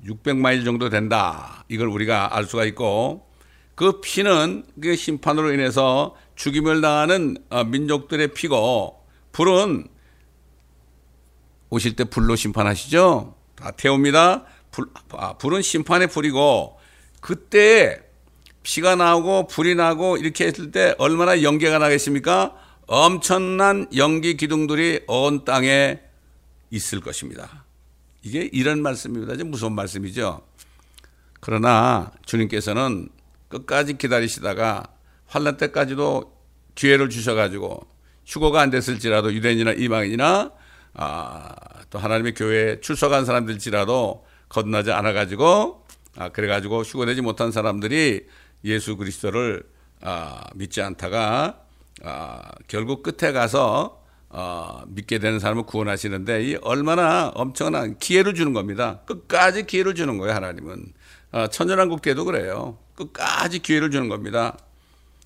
600마일 0.05 0.65
정도 0.65 0.89
된다. 0.89 1.63
이걸 1.69 1.87
우리가 1.87 2.35
알 2.35 2.45
수가 2.45 2.65
있고 2.65 3.27
그 3.75 4.01
피는 4.01 4.65
그 4.81 4.95
심판으로 4.95 5.53
인해서 5.53 6.15
죽임을 6.35 6.81
당하는 6.81 7.37
어, 7.49 7.63
민족들의 7.63 8.29
피고 8.33 9.03
불은 9.31 9.87
오실 11.69 11.95
때 11.95 12.03
불로 12.05 12.35
심판하시죠. 12.35 13.36
다 13.57 13.71
태웁니다. 13.71 14.45
불, 14.71 14.87
아, 15.11 15.33
불은 15.33 15.61
심판의 15.61 16.07
불이고 16.07 16.79
그때 17.19 18.01
피가 18.63 18.95
나오고 18.95 19.47
불이 19.47 19.75
나고 19.75 20.17
이렇게 20.17 20.45
했을 20.45 20.71
때 20.71 20.95
얼마나 20.97 21.41
연기가 21.41 21.77
나겠습니까? 21.79 22.55
엄청난 22.85 23.87
연기 23.95 24.37
기둥들이 24.37 25.01
온 25.07 25.43
땅에 25.43 25.99
있을 26.69 27.01
것입니다. 27.01 27.65
이게 28.21 28.49
이런 28.51 28.81
말씀입니다. 28.81 29.41
무서운 29.45 29.73
말씀이죠. 29.73 30.41
그러나 31.39 32.11
주님께서는 32.25 33.09
끝까지 33.47 33.97
기다리시다가 33.97 34.83
환란 35.25 35.57
때까지도 35.57 36.33
기회를 36.75 37.09
주셔가지고 37.09 37.87
휴거가 38.25 38.61
안 38.61 38.69
됐을지라도 38.69 39.33
유대인이나 39.33 39.73
이방인이나 39.73 40.51
아, 40.93 41.55
또 41.89 41.99
하나님의 41.99 42.33
교회에 42.33 42.79
출석한 42.81 43.25
사람들지라도 43.25 44.25
거듭나지 44.49 44.91
않아 44.91 45.13
가지고 45.13 45.85
아, 46.17 46.29
그래 46.29 46.47
가지고 46.47 46.81
휴거되지 46.81 47.21
못한 47.21 47.51
사람들이 47.51 48.25
예수 48.65 48.97
그리스도를 48.97 49.63
아, 50.01 50.43
믿지 50.55 50.81
않다가 50.81 51.61
아, 52.03 52.41
결국 52.67 53.03
끝에 53.03 53.31
가서 53.31 54.03
어, 54.29 54.83
믿게 54.87 55.19
되는 55.19 55.39
사람을 55.39 55.63
구원하시는데 55.63 56.43
이 56.43 56.55
얼마나 56.61 57.31
엄청난 57.33 57.97
기회를 57.97 58.33
주는 58.33 58.53
겁니다. 58.53 58.99
끝까지 59.05 59.65
기회를 59.65 59.95
주는 59.95 60.17
거예요 60.17 60.35
하나님은. 60.35 60.93
어, 61.31 61.47
천연한국 61.47 62.01
때도 62.01 62.25
그래요. 62.25 62.77
끝까지 62.95 63.59
기회를 63.59 63.89
주는 63.89 64.09
겁니다. 64.09 64.57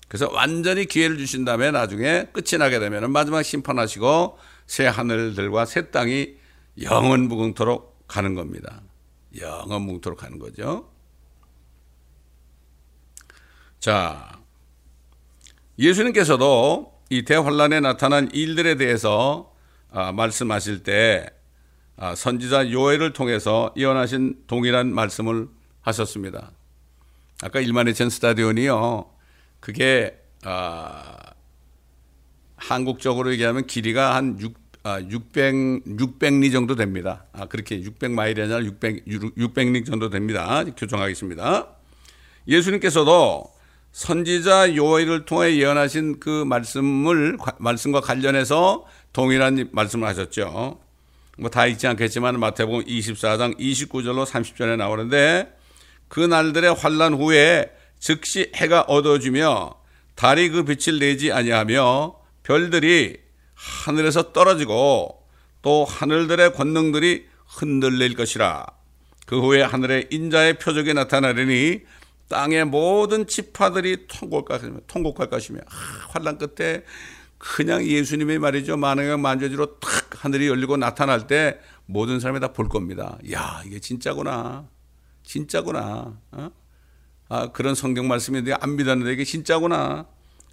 그래서 0.08 0.30
완전히 0.30 0.84
기회를 0.84 1.16
주신 1.18 1.44
다음에 1.44 1.70
나중에 1.70 2.26
끝이 2.32 2.58
나게 2.58 2.78
되면 2.78 3.10
마지막 3.10 3.42
심판하시고 3.42 4.38
새 4.66 4.86
하늘들과 4.86 5.64
새 5.64 5.90
땅이 5.90 6.34
영원 6.80 7.28
무궁토록 7.28 8.06
가는 8.08 8.34
겁니다. 8.34 8.82
영원 9.38 9.82
무궁토록 9.82 10.18
가는 10.18 10.38
거죠. 10.38 10.90
자, 13.78 14.38
예수님께서도 15.78 17.00
이 17.10 17.24
대환란에 17.24 17.80
나타난 17.80 18.30
일들에 18.32 18.76
대해서 18.76 19.54
아, 19.90 20.12
말씀하실 20.12 20.82
때 20.82 21.26
아, 21.96 22.14
선지자 22.14 22.70
요엘을 22.70 23.12
통해서 23.12 23.72
예언하신 23.76 24.44
동일한 24.46 24.94
말씀을 24.94 25.48
하셨습니다. 25.82 26.52
아까 27.42 27.60
1만 27.60 27.90
2천 27.90 28.08
스타디온이요. 28.08 29.10
그게 29.60 30.18
아, 30.44 31.16
한국적으로 32.56 33.32
얘기하면 33.32 33.66
길이가 33.66 34.14
한 34.14 34.38
6, 34.40 34.54
아, 34.84 35.00
600, 35.00 35.84
600리 35.86 36.50
정도 36.50 36.74
됩니다. 36.74 37.24
아, 37.32 37.46
그렇게 37.46 37.80
600마일이 37.80 38.40
아니라 38.40 38.64
600, 38.64 39.06
600리 39.06 39.86
정도 39.86 40.10
됩니다. 40.10 40.64
교정하겠습니다. 40.76 41.68
예수님께서도 42.48 43.52
선지자 43.92 44.74
요엘을 44.74 45.24
통해 45.24 45.56
예언하신 45.56 46.18
그 46.18 46.44
말씀을 46.44 47.36
말씀과 47.58 48.00
관련해서 48.00 48.84
동일한 49.12 49.68
말씀을 49.70 50.08
하셨죠. 50.08 50.80
뭐다 51.38 51.66
읽지 51.66 51.86
않겠지만 51.86 52.40
마태복음 52.40 52.84
24장 52.84 53.58
29절로 53.58 54.26
30절에 54.26 54.76
나오는데 54.76 55.52
그 56.08 56.20
날들의 56.20 56.74
환란 56.74 57.14
후에 57.14 57.70
즉시 57.98 58.50
해가 58.56 58.82
어두워지며 58.82 59.74
달이 60.14 60.50
그 60.50 60.64
빛을 60.64 60.98
내지 60.98 61.30
아니하며 61.30 62.16
별들이 62.42 63.21
하늘에서 63.84 64.32
떨어지고 64.32 65.22
또 65.62 65.84
하늘들의 65.84 66.54
권능들이 66.54 67.26
흔들릴 67.46 68.14
것이라 68.16 68.66
그 69.26 69.40
후에 69.40 69.62
하늘에 69.62 70.08
인자의 70.10 70.58
표적이 70.58 70.94
나타나리니 70.94 71.80
땅의 72.28 72.64
모든 72.66 73.26
지파들이 73.26 74.06
통곡할 74.08 74.80
통곡할 74.86 75.28
것이며 75.28 75.60
아, 75.68 76.08
환란 76.10 76.38
끝에 76.38 76.82
그냥 77.38 77.84
예수님의 77.84 78.38
말이죠 78.38 78.76
만왕의 78.76 79.18
만조지로 79.18 79.78
탁 79.80 80.24
하늘이 80.24 80.48
열리고 80.48 80.76
나타날 80.76 81.26
때 81.26 81.58
모든 81.86 82.20
사람이 82.20 82.40
다 82.40 82.52
볼 82.52 82.68
겁니다. 82.68 83.18
야 83.32 83.62
이게 83.66 83.80
진짜구나, 83.80 84.68
진짜구나. 85.24 86.18
어? 86.32 86.50
아 87.28 87.52
그런 87.52 87.74
성경 87.74 88.08
말씀이 88.08 88.42
내가 88.42 88.58
안 88.60 88.76
믿었는데 88.76 89.12
이게 89.12 89.24
진짜구나. 89.24 90.06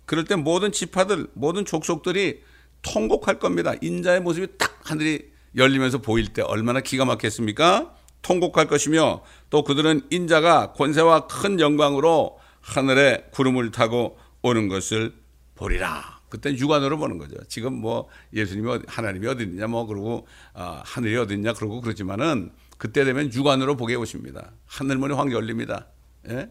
그럴 0.06 0.26
때 0.26 0.36
모든 0.36 0.72
지파들, 0.72 1.28
모든 1.34 1.66
족속들이 1.66 2.42
통곡할 2.82 3.40
겁니다. 3.40 3.74
인자의 3.82 4.22
모습이 4.22 4.58
딱 4.58 4.80
하늘이 4.84 5.30
열리면서 5.56 6.00
보일 6.00 6.34
때 6.34 6.42
얼마나 6.42 6.82
기가 6.82 7.06
막혔습니까? 7.06 7.96
통곡할 8.22 8.68
것이며 8.68 9.24
또 9.50 9.64
그들은 9.64 10.02
인자가 10.10 10.74
권세와 10.74 11.28
큰 11.28 11.60
영광으로 11.60 12.38
하늘에 12.62 13.26
구름을 13.32 13.72
타고 13.72 14.18
오는 14.42 14.68
것을 14.68 15.14
보리라. 15.56 16.20
그때 16.30 16.56
육안으로 16.56 16.98
보는 16.98 17.18
거죠. 17.18 17.36
지금 17.48 17.74
뭐 17.74 18.08
예수님이 18.34 18.80
하나님이 18.88 19.28
어디 19.28 19.44
있냐 19.44 19.68
뭐 19.68 19.86
그러고 19.86 20.28
어, 20.54 20.82
하늘이 20.86 21.18
어디 21.18 21.34
있냐 21.34 21.54
그러고 21.54 21.82
그러지만은 21.82 22.52
그때 22.78 23.04
되면 23.04 23.34
육안으로 23.34 23.76
보게 23.76 23.96
오십니다. 23.96 24.52
하늘문이 24.68 25.14
확 25.16 25.32
열립니다. 25.32 25.88
예? 26.30 26.50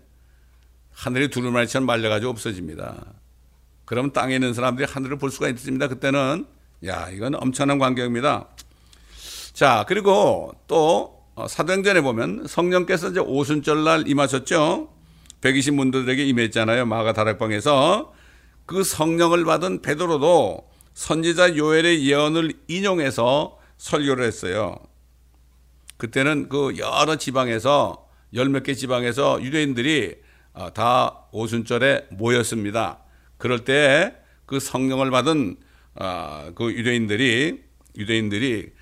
하늘이 0.93 1.29
두루마리처럼 1.29 1.87
말려가지고 1.87 2.31
없어집니다. 2.31 3.15
그럼 3.89 4.13
땅에 4.13 4.35
있는 4.35 4.53
사람들이 4.53 4.87
하늘을 4.87 5.17
볼 5.17 5.31
수가 5.31 5.49
있습니다. 5.49 5.89
그때는 5.89 6.45
야 6.85 7.09
이건 7.09 7.35
엄청난 7.35 7.79
광경입니다. 7.79 8.47
자 9.55 9.87
그리고 9.89 10.53
또 10.67 11.25
어, 11.35 11.49
사도행전에 11.49 12.03
보면 12.03 12.47
성령께서 12.47 13.09
이제 13.09 13.21
오순절 13.21 13.85
날 13.85 14.07
임하셨죠. 14.07 14.93
120 15.41 15.73
문도들에게 15.73 16.23
임했잖아요. 16.23 16.85
마가 16.85 17.15
다락방에서 17.15 18.13
그 18.67 18.85
성령을 18.85 19.47
받은 19.47 19.81
베드로도 19.81 20.69
선지자 20.93 21.57
요엘의 21.57 22.07
예언을 22.07 22.53
인용해서 22.69 23.57
설교를 23.79 24.23
했어요. 24.27 24.77
그때는 25.97 26.51
그 26.51 26.77
여러 26.77 27.17
지방에서 27.17 28.07
열 28.35 28.49
몇 28.51 28.65
개 28.65 28.75
지방에서 28.75 29.43
유대인들이 29.43 30.17
어, 30.53 30.75
다 30.75 31.21
오순절에 31.33 32.09
모였습니다. 32.11 32.99
그럴 33.39 33.65
때 33.65 34.19
그 34.49 34.59
성령을 34.59 35.11
받은 35.11 35.57
어, 35.97 36.51
그 36.55 36.73
유대인들이 36.73 37.63
유대인들이 37.97 38.73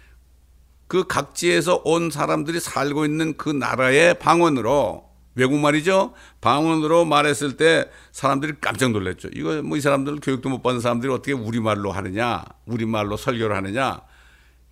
그 0.86 1.06
각지에서 1.08 1.82
온 1.84 2.10
사람들이 2.10 2.60
살고 2.60 3.04
있는 3.04 3.36
그 3.36 3.50
나라의 3.50 4.18
방언으로 4.20 5.04
외국 5.34 5.58
말이죠. 5.58 6.14
방언으로 6.40 7.04
말했을 7.04 7.56
때 7.56 7.90
사람들이 8.12 8.54
깜짝 8.60 8.92
놀랐죠. 8.92 9.28
이거 9.34 9.60
뭐 9.62 9.76
이 9.76 9.80
사람들 9.80 10.20
교육도 10.20 10.48
못 10.48 10.62
받은 10.62 10.80
사람들이 10.80 11.12
어떻게 11.12 11.32
우리말로 11.32 11.90
하느냐, 11.90 12.44
우리말로 12.66 13.16
설교를 13.16 13.56
하느냐. 13.56 14.00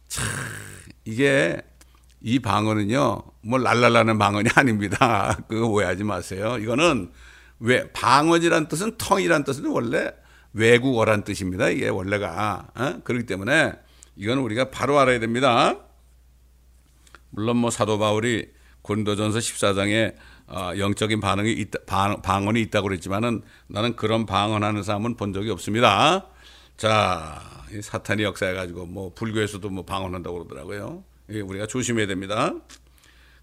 참 0.07 0.25
이게 1.05 1.61
이 2.23 2.39
방언은요, 2.39 3.23
뭐 3.43 3.59
랄랄라는 3.59 4.17
방언이 4.17 4.51
아닙니다. 4.55 5.37
그거 5.49 5.67
오해하지 5.67 6.05
마세요. 6.05 6.57
이거는 6.61 7.11
왜 7.61 7.91
방언이란 7.93 8.69
뜻은 8.69 8.97
텅이란 8.99 9.45
뜻은 9.45 9.67
원래 9.67 10.13
외국어란 10.53 11.25
뜻입니다. 11.25 11.69
이게 11.69 11.89
원래가 11.89 12.69
어? 12.75 13.01
그렇기 13.05 13.27
때문에 13.27 13.73
이거는 14.17 14.43
우리가 14.43 14.71
바로 14.71 14.99
알아야 14.99 15.19
됩니다. 15.19 15.79
물론 17.31 17.57
뭐 17.57 17.71
사도 17.71 17.99
바울이 17.99 18.49
고린도전서 18.83 19.39
14장에 19.39 20.15
어, 20.47 20.73
영적인 20.77 21.21
반응이 21.21 21.51
있다, 21.53 21.79
방, 21.87 22.21
방언이 22.21 22.61
있다고 22.63 22.89
그랬지만은 22.89 23.43
나는 23.67 23.97
그런 23.97 24.27
방언하는 24.27 24.83
사람은 24.83 25.17
본 25.17 25.33
적이 25.33 25.51
없습니다. 25.51 26.29
자, 26.77 27.41
사탄이 27.81 28.23
역사해가지고 28.23 28.87
뭐 28.87 29.13
불교에서도 29.15 29.69
뭐 29.71 29.85
방언한다고 29.85 30.45
그러더라고요. 30.45 31.03
우리가 31.29 31.67
조심해야 31.67 32.07
됩니다. 32.07 32.55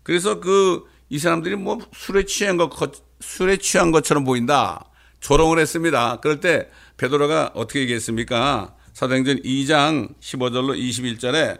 그래서 0.04 0.40
그 0.40 0.86
이 1.12 1.20
사람들이 1.20 1.58
뭐 1.58 1.78
술에 1.94 2.24
취한 2.24 2.56
것 2.56 2.72
술에 3.20 3.58
취한 3.58 3.92
것처럼 3.92 4.24
보인다. 4.24 4.86
조롱을 5.20 5.60
했습니다. 5.60 6.22
그럴 6.22 6.40
때 6.40 6.70
베드로가 6.96 7.52
어떻게 7.54 7.82
얘기했습니까? 7.82 8.74
사도행전 8.94 9.42
2장 9.42 10.16
15절로 10.22 10.74
21절에 10.80 11.60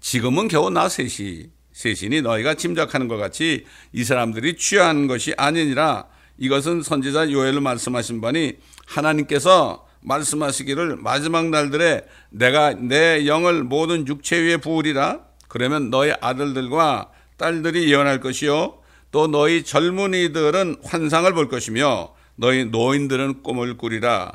지금은 0.00 0.48
겨우 0.48 0.68
나 0.68 0.88
셋이 0.88 1.50
셋이니 1.72 2.22
너희가 2.22 2.54
짐작하는 2.54 3.06
것 3.06 3.18
같이 3.18 3.64
이 3.92 4.02
사람들이 4.02 4.56
취한 4.56 5.06
것이 5.06 5.32
아니니라 5.36 6.06
이것은 6.38 6.82
선지자 6.82 7.30
요엘로 7.30 7.60
말씀하신 7.60 8.20
바니 8.20 8.54
하나님께서 8.86 9.86
말씀하시기를 10.00 10.96
마지막 10.96 11.50
날들에 11.50 12.04
내가 12.30 12.74
내 12.74 13.28
영을 13.28 13.62
모든 13.62 14.08
육체 14.08 14.38
위에 14.38 14.56
부으리라 14.56 15.20
그러면 15.46 15.90
너희 15.90 16.12
아들들과 16.20 17.11
딸들이 17.42 17.90
예언할 17.90 18.20
것이요 18.20 18.78
또 19.10 19.26
너희 19.26 19.64
젊은이들은 19.64 20.76
환상을 20.84 21.32
볼 21.34 21.48
것이며 21.48 22.14
너희 22.36 22.66
노인들은 22.66 23.42
꿈을 23.42 23.76
꾸리라. 23.76 24.32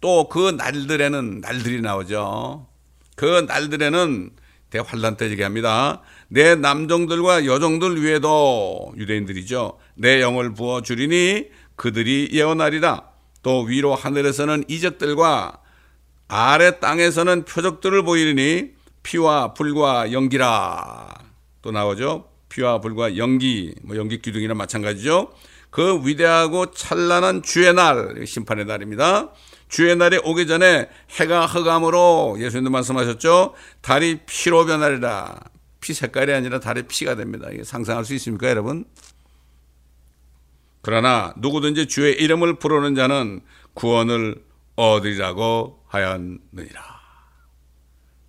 또 0.00 0.28
그 0.28 0.50
날들에는 0.50 1.40
날들이 1.40 1.80
나오죠. 1.80 2.66
그 3.14 3.24
날들에는 3.46 4.30
대환란 4.70 5.16
때 5.16 5.30
얘기합니다. 5.30 6.00
내 6.28 6.54
남종들과 6.54 7.44
여종들 7.46 8.02
위에도 8.02 8.92
유대인들이죠. 8.96 9.78
내 9.94 10.20
영을 10.20 10.54
부어 10.54 10.82
주리니 10.82 11.48
그들이 11.76 12.30
예언하리라. 12.32 13.04
또 13.42 13.62
위로 13.62 13.94
하늘에서는 13.94 14.64
이적들과 14.68 15.60
아래 16.28 16.78
땅에서는 16.78 17.44
표적들을 17.44 18.02
보이리니 18.02 18.70
피와 19.02 19.54
불과 19.54 20.12
연기라. 20.12 21.08
또 21.62 21.72
나오죠. 21.72 22.29
피와 22.50 22.80
불과 22.80 23.16
연기, 23.16 23.74
뭐 23.82 23.96
연기 23.96 24.20
기둥이나 24.20 24.52
마찬가지죠. 24.54 25.32
그 25.70 26.06
위대하고 26.06 26.72
찬란한 26.72 27.42
주의 27.42 27.72
날, 27.72 28.26
심판의 28.26 28.66
날입니다. 28.66 29.30
주의 29.68 29.94
날이 29.96 30.18
오기 30.22 30.46
전에 30.46 30.88
해가 31.18 31.46
흑암으로 31.46 32.36
예수님도 32.40 32.70
말씀하셨죠. 32.70 33.54
달이 33.80 34.20
피로 34.26 34.66
변하리라. 34.66 35.38
피 35.80 35.94
색깔이 35.94 36.32
아니라 36.32 36.60
달이 36.60 36.82
피가 36.82 37.14
됩니다. 37.14 37.48
이게 37.52 37.64
상상할 37.64 38.04
수 38.04 38.12
있습니까, 38.14 38.50
여러분? 38.50 38.84
그러나 40.82 41.34
누구든지 41.38 41.86
주의 41.86 42.14
이름을 42.20 42.58
부르는 42.58 42.94
자는 42.96 43.40
구원을 43.74 44.42
얻으리라고 44.76 45.84
하였느니라. 45.86 46.99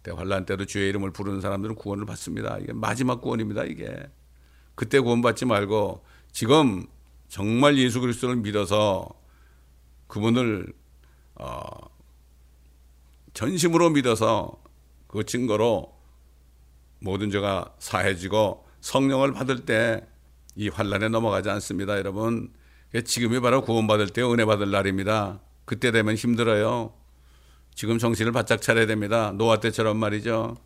대환란 0.03 0.45
때도 0.45 0.65
주의 0.65 0.89
이름을 0.89 1.11
부르는 1.11 1.41
사람들은 1.41 1.75
구원을 1.75 2.05
받습니다. 2.05 2.57
이게 2.59 2.73
마지막 2.73 3.21
구원입니다. 3.21 3.63
이게 3.63 4.09
그때 4.75 4.99
구원받지 4.99 5.45
말고 5.45 6.03
지금 6.31 6.85
정말 7.27 7.77
예수 7.77 8.01
그리스도를 8.01 8.37
믿어서 8.37 9.09
그분을 10.07 10.73
어, 11.35 11.63
전심으로 13.33 13.91
믿어서 13.91 14.61
그 15.07 15.23
증거로 15.23 15.97
모든 16.99 17.31
죄가 17.31 17.75
사해지고 17.79 18.65
성령을 18.81 19.33
받을 19.33 19.65
때 19.65 20.11
이 20.55 20.69
환란에 20.69 21.09
넘어가지 21.09 21.49
않습니다, 21.49 21.97
여러분. 21.97 22.51
지금이 23.05 23.39
바로 23.39 23.61
구원받을 23.61 24.09
때 24.09 24.21
은혜 24.21 24.45
받을 24.45 24.69
날입니다. 24.71 25.39
그때 25.65 25.91
되면 25.91 26.15
힘들어요. 26.15 26.93
지금 27.75 27.97
정신을 27.97 28.31
바짝 28.31 28.61
차려야 28.61 28.85
됩니다. 28.85 29.31
노아 29.35 29.59
때처럼 29.59 29.97
말이죠. 29.97 30.57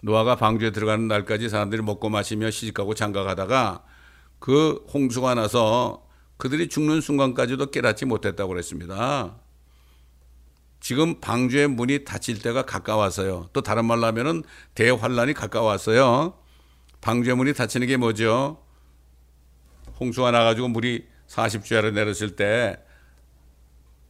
노아가 0.00 0.36
방주에 0.36 0.70
들어가는 0.70 1.06
날까지 1.08 1.48
사람들이 1.48 1.82
먹고 1.82 2.08
마시며 2.08 2.50
시집가고 2.50 2.94
장가가다가 2.94 3.84
그 4.38 4.84
홍수가 4.92 5.34
나서 5.34 6.06
그들이 6.36 6.68
죽는 6.68 7.00
순간까지도 7.00 7.70
깨닫지 7.70 8.04
못했다고 8.04 8.48
그랬습니다. 8.48 9.36
지금 10.80 11.20
방주의 11.20 11.68
문이 11.68 12.04
닫힐 12.04 12.42
때가 12.42 12.62
가까웠어요. 12.62 13.48
또 13.52 13.60
다른 13.60 13.84
말로 13.84 14.06
하면은 14.06 14.42
대환란이 14.74 15.32
가까웠어요. 15.34 16.34
방주의 17.00 17.36
문이 17.36 17.54
닫히는 17.54 17.86
게 17.86 17.96
뭐죠? 17.96 18.60
홍수가 20.00 20.32
나가지고 20.32 20.66
물이 20.68 21.06
40주야로 21.28 21.92
내렸을 21.92 22.34
때 22.34 22.76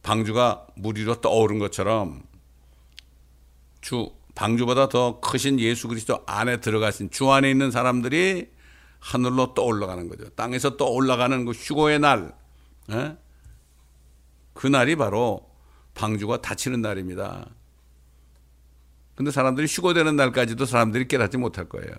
방주가 0.01 0.65
물 0.75 0.97
위로 0.97 1.21
떠오른 1.21 1.59
것처럼 1.59 2.23
주 3.83 4.11
방주보다 4.33 4.87
더 4.87 5.19
크신 5.19 5.59
예수 5.59 5.87
그리스도 5.87 6.23
안에 6.25 6.61
들어가신 6.61 7.11
주 7.11 7.31
안에 7.31 7.51
있는 7.51 7.69
사람들이 7.69 8.49
하늘로 8.99 9.53
떠 9.53 9.61
올라가는 9.63 10.07
거죠. 10.07 10.29
땅에서 10.29 10.77
떠 10.77 10.85
올라가는 10.85 11.45
그 11.45 11.51
휴고의 11.51 11.99
날, 11.99 12.33
에? 12.89 12.95
예? 12.95 13.17
그 14.53 14.67
날이 14.67 14.95
바로 14.95 15.51
방주가 15.93 16.41
닫히는 16.41 16.81
날입니다. 16.81 17.49
근데 19.15 19.29
사람들이 19.29 19.67
휴고되는 19.69 20.15
날까지도 20.15 20.65
사람들이 20.65 21.07
깨닫지 21.07 21.37
못할 21.37 21.67
거예요. 21.67 21.91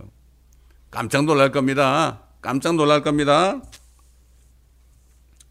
깜짝 0.91 1.25
놀랄 1.27 1.53
겁니다. 1.53 2.23
깜짝 2.41 2.77
놀랄 2.77 3.03
겁니다. 3.03 3.61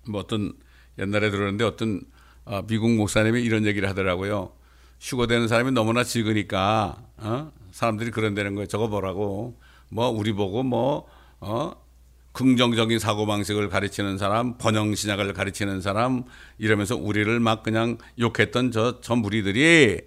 뭐 0.10 0.22
어떤 0.22 0.54
옛날에 0.98 1.30
들었는데 1.30 1.63
어떤 1.63 2.02
아, 2.46 2.63
미국 2.67 2.89
목사님이 2.89 3.43
이런 3.43 3.65
얘기를 3.65 3.88
하더라고요. 3.88 4.62
휴거되는 4.99 5.47
사람이 5.47 5.71
너무나 5.71 6.03
적으니까 6.03 6.97
어? 7.17 7.51
사람들이 7.71 8.12
그런다는 8.12 8.56
거예요. 8.56 8.67
저거 8.67 8.88
보라고 8.88 9.60
뭐 9.89 10.10
우리 10.10 10.34
보고 10.34 10.63
뭐 10.63 11.08
어? 11.39 11.73
긍정적인 12.34 12.97
사고 12.97 13.27
방식을 13.27 13.69
가르치는 13.69 14.17
사람, 14.17 14.58
번영 14.58 14.95
신약을 14.95 15.34
가르치는 15.34 15.82
사람 15.82 16.23
이러면서 16.58 16.95
우리를 16.95 17.39
막 17.39 17.62
그냥 17.62 17.97
욕했던 18.19 18.71
저, 18.71 18.99
저 19.01 19.15
무리들이 19.15 20.01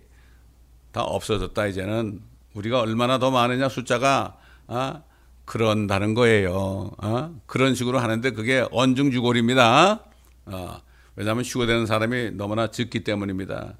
다 0.90 1.02
없어졌다 1.02 1.66
이제는 1.66 2.20
우리가 2.54 2.80
얼마나 2.80 3.18
더 3.18 3.30
많으냐 3.30 3.68
숫자가 3.68 4.38
어? 4.66 5.02
그런다는 5.44 6.14
거예요. 6.14 6.90
어? 6.98 7.40
그런 7.46 7.74
식으로 7.74 8.00
하는데 8.00 8.30
그게 8.32 8.66
언중주골입니다. 8.70 10.00
어. 10.46 10.80
왜냐하면 11.14 11.44
휴거되는 11.44 11.86
사람이 11.86 12.32
너무나 12.32 12.66
적기 12.70 13.04
때문입니다. 13.04 13.74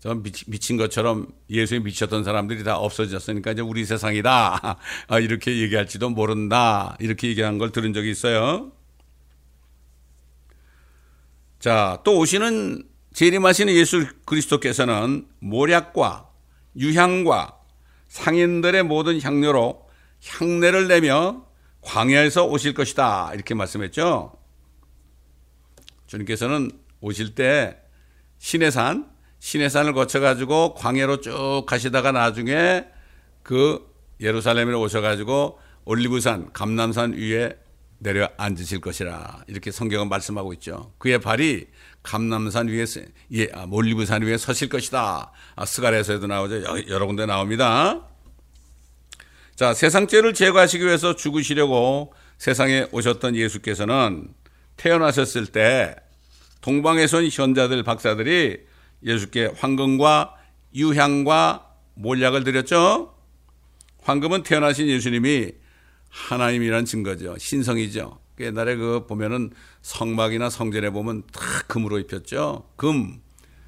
저 0.00 0.14
미친 0.46 0.76
것처럼 0.76 1.26
예수에 1.50 1.80
미쳤던 1.80 2.22
사람들이 2.22 2.62
다 2.62 2.76
없어졌으니까 2.76 3.52
이제 3.52 3.62
우리 3.62 3.84
세상이다. 3.84 4.78
아, 5.08 5.18
이렇게 5.18 5.58
얘기할지도 5.58 6.10
모른다. 6.10 6.96
이렇게 7.00 7.28
얘기한 7.28 7.58
걸 7.58 7.72
들은 7.72 7.92
적이 7.92 8.12
있어요. 8.12 8.70
자, 11.58 12.00
또 12.04 12.18
오시는 12.18 12.84
재림하시는 13.12 13.74
예수 13.74 14.06
그리스도께서는 14.24 15.26
모략과 15.40 16.30
유향과 16.76 17.58
상인들의 18.06 18.84
모든 18.84 19.20
향료로 19.20 19.88
향내를 20.24 20.86
내며 20.86 21.44
광야에서 21.80 22.44
오실 22.44 22.74
것이다. 22.74 23.32
이렇게 23.34 23.54
말씀했죠. 23.54 24.32
주님께서는 26.06 26.70
오실 27.00 27.34
때 27.34 27.78
신의 28.38 28.70
산, 28.70 29.10
시내산을 29.40 29.92
거쳐가지고 29.92 30.74
광해로 30.74 31.20
쭉 31.20 31.64
가시다가 31.66 32.12
나중에 32.12 32.84
그 33.42 33.86
예루살렘으로 34.20 34.80
오셔가지고 34.80 35.58
올리브산, 35.84 36.52
감남산 36.52 37.14
위에 37.14 37.56
내려 38.00 38.28
앉으실 38.36 38.80
것이라 38.80 39.44
이렇게 39.48 39.70
성경은 39.70 40.08
말씀하고 40.08 40.52
있죠. 40.54 40.92
그의 40.98 41.20
발이 41.20 41.66
감남산 42.02 42.68
위에 42.68 42.84
예, 43.32 43.48
아, 43.52 43.66
올리브산 43.70 44.22
위에 44.22 44.36
서실 44.36 44.68
것이다. 44.68 45.32
아, 45.56 45.64
스가랴서에도 45.64 46.26
나오죠. 46.26 46.88
여러 46.88 47.06
군데 47.06 47.26
나옵니다. 47.26 48.06
자, 49.56 49.74
세상 49.74 50.06
죄를 50.06 50.34
제거하시기 50.34 50.84
위해서 50.84 51.16
죽으시려고 51.16 52.12
세상에 52.38 52.86
오셨던 52.92 53.34
예수께서는 53.34 54.28
태어나셨을 54.76 55.46
때 55.46 55.96
동방에서 56.60 57.18
온 57.18 57.28
현자들 57.28 57.82
박사들이 57.82 58.60
예수께 59.04 59.52
황금과 59.56 60.34
유향과 60.74 61.66
몰약을 61.94 62.44
드렸죠. 62.44 63.14
황금은 64.02 64.42
태어나신 64.42 64.88
예수님이 64.88 65.52
하나님이란 66.08 66.84
증거죠. 66.84 67.36
신성이죠. 67.38 68.18
그 68.36 68.44
옛날에 68.44 68.76
그 68.76 69.06
보면은 69.06 69.50
성막이나 69.82 70.48
성전에 70.48 70.90
보면 70.90 71.24
다 71.32 71.40
금으로 71.66 71.98
입혔죠. 71.98 72.70
금. 72.76 73.20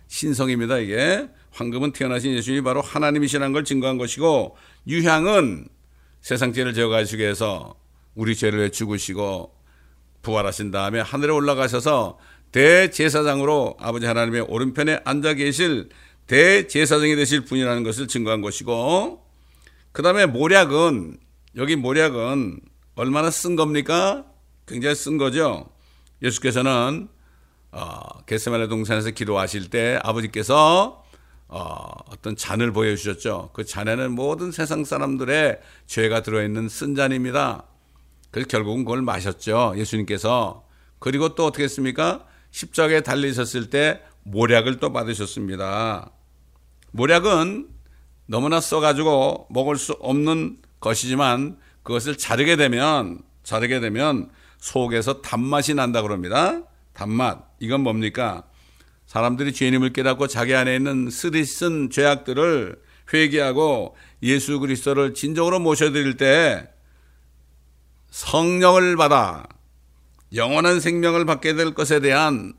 신성입니다, 0.09 0.79
이게. 0.79 1.29
황금은 1.53 1.93
태어나신 1.93 2.33
예수님이 2.33 2.62
바로 2.62 2.81
하나님이시라는 2.81 3.53
걸 3.53 3.64
증거한 3.64 3.99
것이고, 3.99 4.57
유향은 4.87 5.69
세상 6.21 6.53
죄를 6.53 6.75
제어하시기 6.75 7.23
위해서 7.23 7.75
우리 8.14 8.35
죄를 8.37 8.71
죽으시고 8.71 9.55
부활하신 10.23 10.71
다음에 10.71 11.01
하늘에 11.01 11.33
올라가셔서 11.33 12.19
대제사장으로 12.53 13.77
아버지 13.79 14.07
하나님의 14.07 14.43
오른편에 14.43 15.01
앉아 15.05 15.35
계실 15.35 15.89
대제사장이 16.27 17.17
되실 17.17 17.45
분이라는 17.45 17.83
것을 17.83 18.09
증거한 18.09 18.41
것이고 18.41 19.25
그 19.93 20.03
다음에 20.03 20.27
모략은 20.27 21.19
여기 21.57 21.77
모략은 21.77 22.61
얼마나 22.95 23.31
쓴 23.31 23.57
겁니까? 23.57 24.25
굉장히 24.67 24.95
쓴 24.95 25.19
거죠. 25.19 25.69
예수께서는 26.23 27.09
어, 27.73 28.25
겟세마네 28.27 28.69
동산에서 28.69 29.11
기도하실 29.11 29.71
때 29.71 29.99
아버지께서 30.03 31.05
어, 31.49 31.91
어떤 32.11 32.37
잔을 32.37 32.73
보여주셨죠. 32.73 33.51
그 33.53 33.65
잔에는 33.65 34.13
모든 34.13 34.53
세상 34.53 34.85
사람들의 34.85 35.61
죄가 35.87 36.23
들어있는 36.23 36.69
쓴 36.69 36.95
잔입니다. 36.95 37.65
그래서 38.31 38.49
결국은 38.49 38.85
그걸 38.85 39.03
마셨죠. 39.03 39.75
예수님께서. 39.77 40.65
그리고 41.01 41.35
또 41.35 41.47
어떻게 41.47 41.65
했습니까? 41.65 42.25
십자가에 42.51 43.01
달리셨을 43.03 43.71
때 43.71 44.03
모략을 44.23 44.79
또 44.79 44.93
받으셨습니다. 44.93 46.11
모략은 46.93 47.69
너무나 48.27 48.61
써가지고 48.61 49.49
먹을 49.51 49.77
수 49.77 49.93
없는 50.01 50.59
것이지만 50.81 51.59
그것을 51.83 52.17
자르게 52.17 52.57
되면, 52.57 53.21
자르게 53.43 53.81
되면 53.81 54.31
속에서 54.59 55.21
단맛이 55.23 55.75
난다 55.75 56.03
그럽니다. 56.03 56.63
단맛. 56.93 57.51
이건 57.61 57.81
뭡니까? 57.81 58.45
사람들이 59.07 59.53
죄인임을 59.53 59.93
깨닫고 59.93 60.29
자기 60.29 60.55
안에 60.55 60.77
있는 60.77 61.11
쓰디쓴 61.11 61.91
죄악들을 61.91 62.81
회개하고 63.13 63.97
예수 64.23 64.61
그리스도를 64.61 65.15
진정으로 65.15 65.59
모셔드릴 65.59 66.17
때 66.17 66.69
성령을 68.11 68.97
받아 68.97 69.49
영원한 70.35 70.81
생명을 70.81 71.25
받게 71.25 71.55
될 71.55 71.75
것에 71.75 72.01
대한 72.01 72.53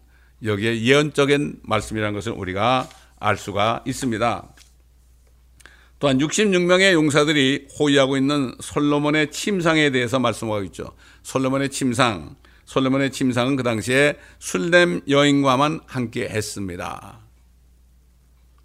여기에 0.43 0.81
예언적인 0.81 1.61
말씀이라는 1.63 2.13
것을 2.13 2.33
우리가 2.33 2.89
알 3.19 3.37
수가 3.37 3.83
있습니다. 3.85 4.53
또한 5.99 6.17
66명의 6.17 6.93
용사들이 6.93 7.67
호위하고 7.79 8.17
있는 8.17 8.55
솔로몬의 8.59 9.29
침상에 9.31 9.91
대해서 9.91 10.17
말씀하고 10.19 10.63
있죠. 10.63 10.95
솔로몬의 11.21 11.69
침상. 11.69 12.35
솔로몬의 12.65 13.11
침상은 13.11 13.55
그 13.55 13.63
당시에 13.63 14.17
술렘 14.39 15.01
여인과만 15.07 15.81
함께 15.85 16.27
했습니다. 16.27 17.19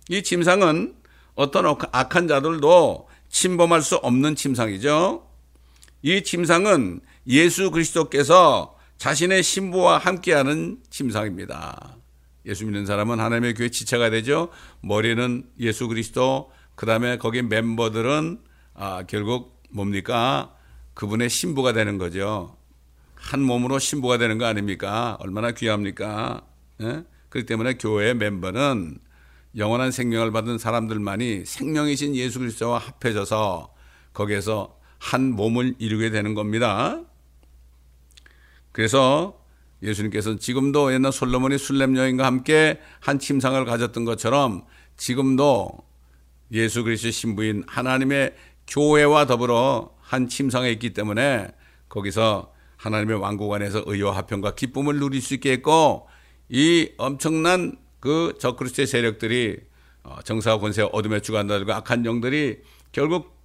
이 0.09 0.23
침상은 0.23 0.95
어떤 1.35 1.66
악한 1.66 2.29
자들도 2.29 3.09
침범할 3.29 3.83
수 3.83 3.97
없는 3.97 4.35
침상이죠. 4.35 5.29
이 6.03 6.23
침상은 6.23 7.01
예수 7.27 7.71
그리스도께서 7.71 8.76
자신의 8.98 9.42
신부와 9.42 9.98
함께하는 9.98 10.78
침상입니다. 10.90 11.96
예수 12.46 12.64
믿는 12.64 12.87
사람은 12.87 13.20
하나님의 13.20 13.54
교회 13.54 13.68
지체가 13.68 14.11
되죠. 14.11 14.48
머리는 14.80 15.44
예수 15.61 15.88
그리스도, 15.88 16.50
그 16.74 16.87
다음에 16.87 17.18
거기 17.18 17.42
멤버들은 17.42 18.40
아, 18.74 19.04
결국 19.06 19.62
뭡니까? 19.70 20.54
그분의 20.94 21.28
신부가 21.28 21.72
되는 21.72 21.98
거죠. 21.98 22.56
한 23.14 23.42
몸으로 23.42 23.78
신부가 23.78 24.18
되는 24.18 24.38
거 24.38 24.46
아닙니까? 24.46 25.16
얼마나 25.20 25.50
귀합니까? 25.50 26.42
예? 26.82 27.04
그렇기 27.28 27.46
때문에 27.46 27.74
교회의 27.74 28.14
멤버는 28.14 28.98
영원한 29.56 29.90
생명을 29.90 30.32
받은 30.32 30.59
사람들만이 30.59 31.44
생명이신 31.46 32.14
예수 32.14 32.38
그리스도와 32.38 32.78
합해져서 32.78 33.74
거기에서 34.12 34.78
한 34.98 35.32
몸을 35.32 35.74
이루게 35.78 36.11
되는 36.11 36.35
겁니다. 36.35 37.02
그래서 38.77 39.41
예수님께서는 39.83 40.39
지금도 40.39 40.93
옛날 40.93 41.11
솔로몬이 41.11 41.57
술렘 41.57 41.97
여인과 41.97 42.27
함께 42.27 42.79
한 43.01 43.19
침상을 43.19 43.65
가졌던 43.65 44.05
것처럼 44.05 44.67
지금도 44.99 45.71
예수 46.53 46.85
그리스도 46.85 47.11
신부인 47.11 47.65
하나님의 47.67 48.35
교회와 48.67 49.25
더불어 49.25 49.95
한 49.99 50.29
침상에 50.29 50.71
있기 50.73 50.93
때문에 50.93 51.49
거기서 51.89 52.53
하나님의 52.77 53.19
왕국 53.19 53.51
안에서 53.55 53.83
의와 53.87 54.15
화평과 54.15 54.57
기쁨을 54.57 54.99
누릴 54.99 55.23
수 55.23 55.33
있게 55.33 55.53
했고 55.53 56.07
이 56.51 56.91
엄청난 56.99 57.79
그 57.99 58.35
적그리스도의 58.39 58.87
세력들이 58.87 59.57
어, 60.03 60.19
정사와 60.23 60.59
권세 60.59 60.83
어둠의 60.83 61.23
주관자들과 61.23 61.77
악한 61.77 62.05
영들이 62.05 62.59
결국 62.93 63.36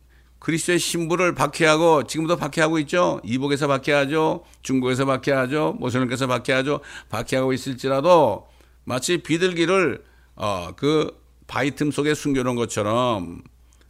그리스도의 0.41 0.79
신부를 0.79 1.35
박해하고 1.35 2.03
지금도 2.07 2.35
박해하고 2.35 2.79
있죠. 2.79 3.21
이복에서 3.23 3.67
박해하죠. 3.67 4.43
중국에서 4.63 5.05
박해하죠. 5.05 5.75
모슬림께서 5.79 6.25
박해하죠. 6.25 6.81
박해하고 7.09 7.53
있을지라도 7.53 8.47
마치 8.83 9.19
비둘기를 9.19 10.03
어, 10.35 10.71
그 10.75 11.15
바위 11.45 11.75
틈 11.75 11.91
속에 11.91 12.15
숨겨놓은 12.15 12.55
것처럼 12.55 13.43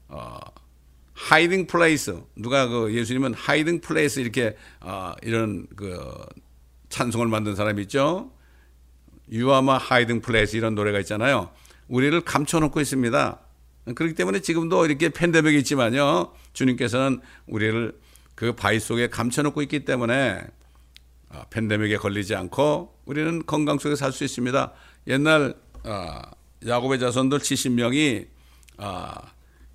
어, 0.10 0.40
hiding 1.14 1.68
place 1.68 2.22
누가 2.36 2.68
그 2.68 2.94
예수님은 2.94 3.34
hiding 3.34 3.80
place 3.80 4.20
이렇게 4.20 4.58
어, 4.82 5.14
이런 5.24 5.68
그 5.78 6.26
찬송을 6.90 7.28
만든 7.28 7.56
사람이 7.56 7.82
있죠. 7.84 8.30
You 9.32 9.49
are 9.49 9.66
my 9.66 9.78
hiding 9.78 10.20
place 10.20 10.58
이런 10.58 10.76
노래가 10.76 11.00
있잖아요. 11.00 11.50
우리를 11.88 12.20
감춰놓고 12.20 12.82
있습니다. 12.82 13.40
그렇기 13.96 14.14
때문에 14.16 14.42
지금도 14.42 14.86
이렇게 14.86 15.10
팬데믹이 15.10 15.58
있지만요. 15.60 16.34
주님께서는 16.54 17.22
우리를 17.48 17.98
그 18.36 18.54
바위 18.54 18.80
속에 18.80 19.10
감춰놓고 19.10 19.62
있기 19.64 19.86
때문에 19.86 20.42
어, 21.30 21.44
팬데믹에 21.50 21.98
걸리지 21.98 22.36
않고 22.36 22.98
우리는 23.06 23.46
건강 23.46 23.80
속에 23.80 23.96
살 23.96 24.12
수 24.12 24.24
있습니다. 24.24 24.74
옛날 25.08 25.56
어, 25.84 26.22
야곱의 26.66 27.00
자손들 27.00 27.40
70명이 27.40 28.28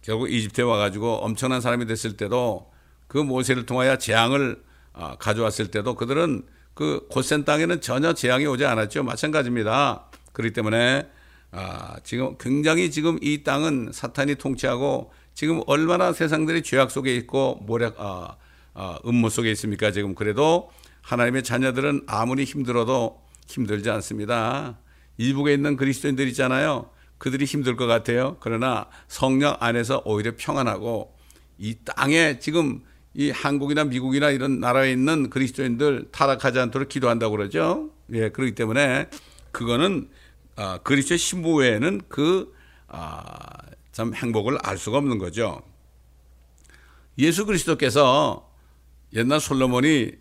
결국 0.02 0.30
이집트에 0.30 0.64
와가지고 0.64 1.16
엄청난 1.24 1.60
사람이 1.60 1.86
됐을 1.86 2.16
때도 2.16 2.70
그 3.08 3.18
모세를 3.18 3.66
통하여 3.66 3.98
재앙을 3.98 4.62
아, 4.92 5.16
가져왔을 5.18 5.70
때도 5.70 5.94
그들은 5.94 6.42
그 6.74 7.06
곧센 7.10 7.44
땅에는 7.44 7.80
전혀 7.80 8.12
재앙이 8.12 8.46
오지 8.46 8.64
않았죠. 8.64 9.02
마찬가지입니다. 9.02 10.06
그렇기 10.32 10.52
때문에 10.52 11.08
아, 11.50 11.96
지금 12.02 12.36
굉장히 12.38 12.90
지금 12.90 13.18
이 13.22 13.42
땅은 13.42 13.90
사탄이 13.92 14.36
통치하고 14.36 15.12
지금 15.34 15.60
얼마나 15.66 16.12
세상들이 16.12 16.62
죄악 16.62 16.90
속에 16.90 17.14
있고 17.16 17.60
모략 17.66 17.96
아, 17.98 18.36
아, 18.74 18.98
음모 19.06 19.28
속에 19.28 19.50
있습니까? 19.52 19.90
지금 19.90 20.14
그래도 20.14 20.70
하나님의 21.02 21.44
자녀들은 21.44 22.02
아무리 22.06 22.44
힘들어도 22.44 23.22
힘들지 23.46 23.90
않습니다. 23.90 24.78
이북에 25.18 25.54
있는 25.54 25.76
그리스도인들 25.76 26.26
있잖아요. 26.28 26.90
그들이 27.18 27.44
힘들 27.44 27.76
것 27.76 27.86
같아요. 27.86 28.36
그러나 28.40 28.88
성령 29.08 29.56
안에서 29.60 30.02
오히려 30.04 30.32
평안하고 30.36 31.14
이 31.58 31.76
땅에 31.84 32.38
지금 32.38 32.82
이 33.14 33.30
한국이나 33.30 33.84
미국이나 33.84 34.30
이런 34.30 34.60
나라에 34.60 34.92
있는 34.92 35.30
그리스도인들 35.30 36.08
타락하지 36.12 36.58
않도록 36.58 36.88
기도한다고 36.88 37.36
그러죠. 37.36 37.90
예, 38.12 38.28
그렇기 38.28 38.54
때문에 38.54 39.08
그거는 39.52 40.10
아, 40.56 40.78
그리스도의 40.78 41.18
신부 41.18 41.54
외에는 41.56 42.02
그, 42.08 42.52
아, 42.88 43.38
참 43.92 44.14
행복을 44.14 44.58
알 44.62 44.76
수가 44.78 44.98
없는 44.98 45.18
거죠. 45.18 45.62
예수 47.18 47.46
그리스도께서 47.46 48.50
옛날 49.14 49.40
솔로몬이 49.40 50.12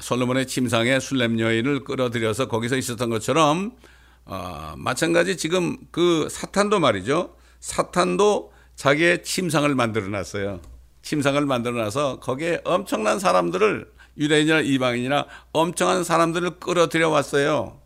솔로몬의 0.00 0.46
침상에 0.46 1.00
술렘 1.00 1.40
여인을 1.40 1.84
끌어들여서 1.84 2.48
거기서 2.48 2.76
있었던 2.76 3.10
것처럼 3.10 3.76
어, 4.24 4.74
마찬가지 4.76 5.36
지금 5.36 5.76
그 5.90 6.28
사탄도 6.30 6.80
말이죠. 6.80 7.34
사탄도 7.60 8.52
자기의 8.76 9.22
침상을 9.22 9.74
만들어 9.74 10.08
놨어요. 10.08 10.60
침상을 11.02 11.44
만들어 11.46 11.82
놔서 11.82 12.20
거기에 12.20 12.60
엄청난 12.64 13.18
사람들을 13.18 13.90
유대인이나 14.18 14.60
이방인이나 14.60 15.26
엄청난 15.52 16.04
사람들을 16.04 16.60
끌어들여 16.60 17.08
왔어요. 17.08 17.80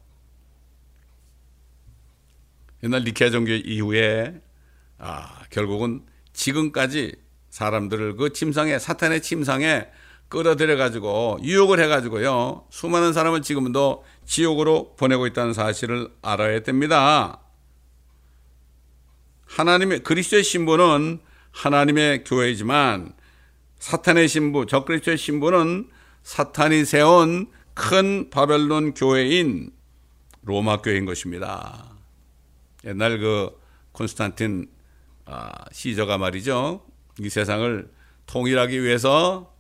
옛날 2.83 3.05
니케아 3.05 3.31
종교 3.31 3.53
이후에 3.53 4.41
아, 4.99 5.43
결국은 5.51 6.05
지금까지 6.33 7.15
사람들을 7.51 8.17
그 8.17 8.33
침상에 8.33 8.79
사탄의 8.79 9.23
침상에 9.23 9.87
끌어들여 10.29 10.77
가지고 10.77 11.39
유혹을 11.43 11.79
해 11.79 11.89
가지고요. 11.89 12.67
수많은 12.71 13.13
사람을 13.13 13.43
지금도 13.43 14.05
지옥으로 14.25 14.97
보내고 14.97 15.27
있다는 15.27 15.53
사실을 15.53 16.09
알아야 16.23 16.61
됩니다. 16.61 17.41
하나님의 19.45 20.03
그리스도의 20.03 20.43
신부는 20.43 21.21
하나님의 21.51 22.25
교회이지만 22.25 23.13
사탄의 23.79 24.29
신부, 24.29 24.65
적그리스도의 24.65 25.19
신부는 25.19 25.91
사탄이 26.23 26.87
세운 26.87 27.51
큰 27.75 28.31
바벨론 28.31 28.95
교회인 28.95 29.71
로마 30.43 30.79
교회인 30.79 31.05
것입니다. 31.05 31.92
옛날 32.85 33.19
그 33.19 33.51
콘스탄틴 33.93 34.69
아, 35.25 35.51
시저가 35.71 36.19
말이죠. 36.19 36.85
이 37.21 37.29
세상을 37.29 37.91
통일하기 38.27 38.83
위해서 38.83 39.55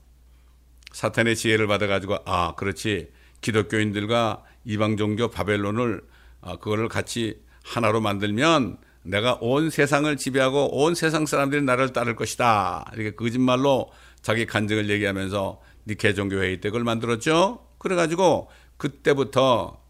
사탄의 0.92 1.36
지혜를 1.36 1.66
받아가지고 1.66 2.18
아 2.24 2.54
그렇지 2.54 3.10
기독교인들과 3.40 4.44
이방 4.64 4.96
종교 4.96 5.28
바벨론을 5.28 6.02
아, 6.40 6.56
그거를 6.56 6.88
같이 6.88 7.40
하나로 7.64 8.00
만들면 8.00 8.78
내가 9.04 9.38
온 9.40 9.70
세상을 9.70 10.16
지배하고 10.16 10.82
온 10.82 10.94
세상 10.94 11.26
사람들이 11.26 11.62
나를 11.62 11.92
따를 11.92 12.16
것이다. 12.16 12.90
이렇게 12.94 13.14
거짓말로 13.14 13.90
자기 14.20 14.46
간증을 14.46 14.90
얘기하면서 14.90 15.60
니케 15.86 16.14
종교 16.14 16.36
회의 16.36 16.60
때 16.60 16.70
그걸 16.70 16.84
만들었죠. 16.84 17.66
그래가지고 17.78 18.48
그때부터 18.76 19.80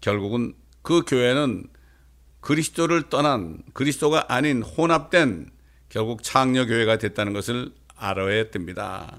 결국은 0.00 0.54
그 0.82 1.02
교회는 1.06 1.64
그리스도를 2.48 3.10
떠난 3.10 3.58
그리스도가 3.74 4.32
아닌 4.32 4.62
혼합된 4.62 5.50
결국 5.90 6.22
창녀 6.22 6.64
교회가 6.64 6.96
됐다는 6.96 7.34
것을 7.34 7.72
알아야 7.94 8.50
됩니다. 8.50 9.18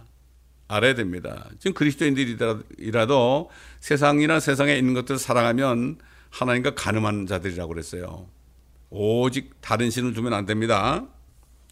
알아야 0.67 0.95
됩니다. 0.95 1.47
지금 1.59 1.75
그리스도인들이라도 1.75 3.51
세상이나 3.81 4.39
세상에 4.39 4.75
있는 4.75 4.95
것들을 4.95 5.19
사랑하면 5.19 5.99
하나님과 6.31 6.73
가늠한 6.73 7.27
자들이라고 7.27 7.71
그랬어요. 7.71 8.25
오직 8.89 9.61
다른 9.61 9.91
신을 9.91 10.15
두면 10.15 10.33
안 10.33 10.47
됩니다. 10.47 11.05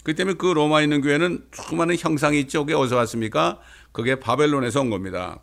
그 0.03 0.13
때문에 0.13 0.37
그 0.37 0.45
로마에 0.45 0.83
있는 0.83 1.01
교회는 1.01 1.47
수많은 1.53 1.97
형상이 1.97 2.39
있죠. 2.41 2.67
그게 2.67 2.75
어디서 2.75 2.97
왔습니까? 2.97 3.59
그게 3.91 4.19
바벨론에서 4.19 4.81
온 4.81 4.91
겁니다. 4.91 5.39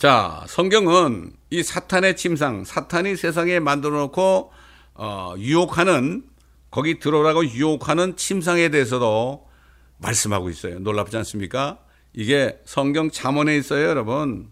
자, 0.00 0.46
성경은 0.48 1.30
이 1.50 1.62
사탄의 1.62 2.16
침상, 2.16 2.64
사탄이 2.64 3.16
세상에 3.16 3.60
만들어 3.60 3.98
놓고 3.98 4.50
어, 4.94 5.34
유혹하는 5.36 6.24
거기 6.70 6.98
들어오라고 6.98 7.44
유혹하는 7.44 8.16
침상에 8.16 8.70
대해서도 8.70 9.46
말씀하고 9.98 10.48
있어요. 10.48 10.78
놀랍지 10.78 11.18
않습니까? 11.18 11.80
이게 12.14 12.58
성경 12.64 13.10
잠언에 13.10 13.58
있어요, 13.58 13.88
여러분. 13.88 14.48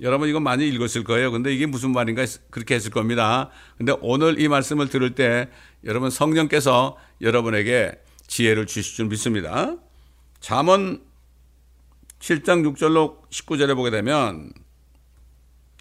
여러분 0.00 0.28
이거 0.28 0.40
많이 0.40 0.68
읽었을 0.68 1.04
거예요. 1.04 1.30
근데 1.30 1.54
이게 1.54 1.66
무슨 1.66 1.92
말인가 1.92 2.24
그렇게 2.50 2.74
했을 2.74 2.90
겁니다. 2.90 3.50
근데 3.76 3.94
오늘 4.00 4.40
이 4.40 4.48
말씀을 4.48 4.88
들을 4.88 5.14
때 5.14 5.48
여러분 5.84 6.10
성령께서 6.10 6.96
여러분에게 7.20 7.92
지혜를 8.26 8.66
주실 8.66 8.96
줄 8.96 9.06
믿습니다. 9.06 9.76
잠언 10.40 11.02
7장 12.18 12.68
6절로 12.74 13.30
19절에 13.30 13.76
보게 13.76 13.92
되면 13.92 14.50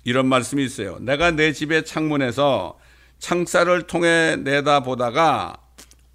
이런 0.08 0.28
말씀이 0.28 0.64
있어요. 0.64 1.00
내가 1.02 1.32
내 1.32 1.52
집의 1.52 1.84
창문에서 1.84 2.80
창살을 3.20 3.88
통해 3.88 4.38
내다보다가 4.38 5.58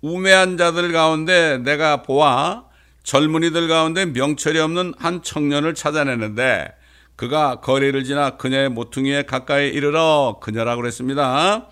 우매한 0.00 0.56
자들 0.56 0.92
가운데 0.92 1.58
내가 1.58 2.00
보아 2.00 2.64
젊은이들 3.02 3.68
가운데 3.68 4.06
명철이 4.06 4.58
없는 4.60 4.94
한 4.96 5.22
청년을 5.22 5.74
찾아내는데 5.74 6.72
그가 7.16 7.56
거리를 7.56 8.02
지나 8.04 8.38
그녀의 8.38 8.70
모퉁이에 8.70 9.24
가까이 9.24 9.68
이르러 9.68 10.38
그녀라고 10.40 10.80
그랬습니다. 10.80 11.68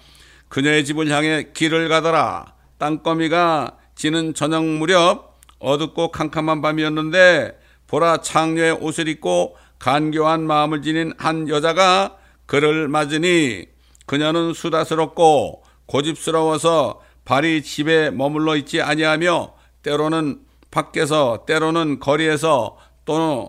그녀의 0.50 0.84
집을 0.84 1.08
향해 1.08 1.46
길을 1.54 1.88
가더라. 1.88 2.52
땅거미가 2.76 3.78
지는 3.94 4.34
저녁 4.34 4.66
무렵 4.66 5.40
어둡고 5.58 6.10
캄캄한 6.10 6.60
밤이었는데 6.60 7.58
보라 7.86 8.18
창녀의 8.18 8.72
옷을 8.72 9.08
입고 9.08 9.56
간교한 9.80 10.46
마음을 10.46 10.82
지닌 10.82 11.12
한 11.18 11.48
여자가 11.48 12.16
그를 12.46 12.86
맞으니 12.86 13.66
그녀는 14.06 14.52
수다스럽고 14.52 15.64
고집스러워서 15.86 17.00
발이 17.24 17.62
집에 17.62 18.10
머물러 18.10 18.56
있지 18.56 18.80
아니하며 18.82 19.54
때로는 19.82 20.40
밖에서 20.70 21.44
때로는 21.46 21.98
거리에서 21.98 22.76
또는 23.04 23.48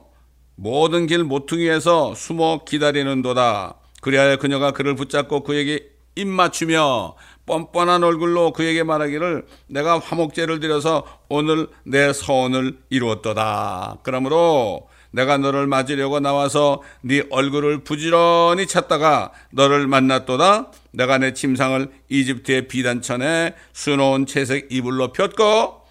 모든 0.55 1.07
길 1.07 1.23
모퉁이에서 1.23 2.15
숨어 2.15 2.63
기다리는도다. 2.65 3.75
그리하여 4.01 4.37
그녀가 4.37 4.71
그를 4.71 4.95
붙잡고 4.95 5.43
그에게 5.43 5.87
입 6.15 6.27
맞추며 6.27 7.15
뻔뻔한 7.45 8.03
얼굴로 8.03 8.53
그에게 8.53 8.83
말하기를 8.83 9.45
내가 9.67 9.99
화목제를 9.99 10.59
드려서 10.59 11.03
오늘 11.29 11.67
내 11.83 12.13
서원을 12.13 12.77
이루었도다. 12.89 13.99
그러므로 14.03 14.87
내가 15.11 15.37
너를 15.37 15.67
맞으려고 15.67 16.19
나와서 16.19 16.81
네 17.01 17.23
얼굴을 17.29 17.83
부지런히 17.83 18.65
찾다가 18.65 19.31
너를 19.51 19.87
만났도다. 19.87 20.71
내가 20.91 21.17
내 21.17 21.33
침상을 21.33 21.89
이집트의 22.09 22.67
비단천에 22.67 23.55
수놓은 23.73 24.25
채색 24.25 24.67
이불로 24.71 25.11
폈고 25.11 25.81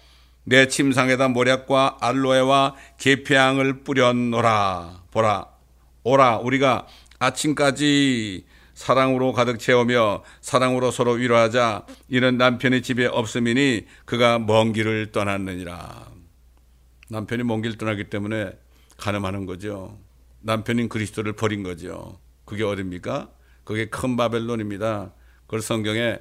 내 0.43 0.67
침상에다 0.67 1.27
모략과 1.29 1.97
알로에와 2.01 2.75
계피향을 2.97 3.83
뿌렸노라. 3.83 5.03
보라, 5.11 5.45
오라. 6.03 6.37
우리가 6.37 6.87
아침까지 7.19 8.45
사랑으로 8.73 9.33
가득 9.33 9.59
채우며 9.59 10.23
사랑으로 10.41 10.89
서로 10.89 11.11
위로하자. 11.11 11.85
이는 12.09 12.37
남편이 12.37 12.81
집에 12.81 13.05
없음이니 13.05 13.85
그가 14.05 14.39
먼 14.39 14.73
길을 14.73 15.11
떠났느니라. 15.11 16.07
남편이 17.09 17.43
먼길 17.43 17.77
떠나기 17.77 18.05
때문에 18.05 18.51
가늠하는 19.01 19.45
거죠. 19.45 19.97
남편인 20.41 20.87
그리스도를 20.87 21.33
버린 21.33 21.63
거죠. 21.63 22.19
그게 22.45 22.63
어딥니까? 22.63 23.29
그게 23.63 23.89
큰 23.89 24.15
바벨론입니다. 24.15 25.11
그걸 25.45 25.61
성경에 25.61 26.19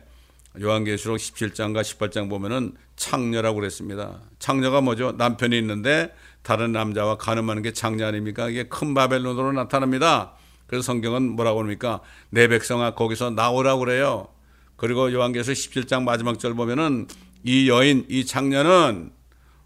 요한계시록 0.60 1.16
17장과 1.18 1.82
18장 1.82 2.28
보면은 2.28 2.74
창녀라고 2.96 3.60
그랬습니다. 3.60 4.20
창녀가 4.38 4.80
뭐죠? 4.80 5.12
남편이 5.12 5.56
있는데 5.58 6.12
다른 6.42 6.72
남자와 6.72 7.18
가늠하는 7.18 7.62
게 7.62 7.72
창녀 7.72 8.06
아닙니까? 8.06 8.48
이게 8.48 8.64
큰 8.64 8.94
바벨론으로 8.94 9.52
나타납니다. 9.52 10.32
그래서 10.66 10.82
성경은 10.82 11.30
뭐라고 11.36 11.60
합니까? 11.60 12.00
내 12.30 12.48
백성아 12.48 12.94
거기서 12.94 13.30
나오라고 13.30 13.80
그래요. 13.80 14.28
그리고 14.76 15.12
요한계시록 15.12 15.56
17장 15.56 16.02
마지막 16.02 16.38
절 16.38 16.54
보면은 16.54 17.06
이 17.44 17.68
여인, 17.68 18.06
이 18.08 18.24
창녀는 18.26 19.12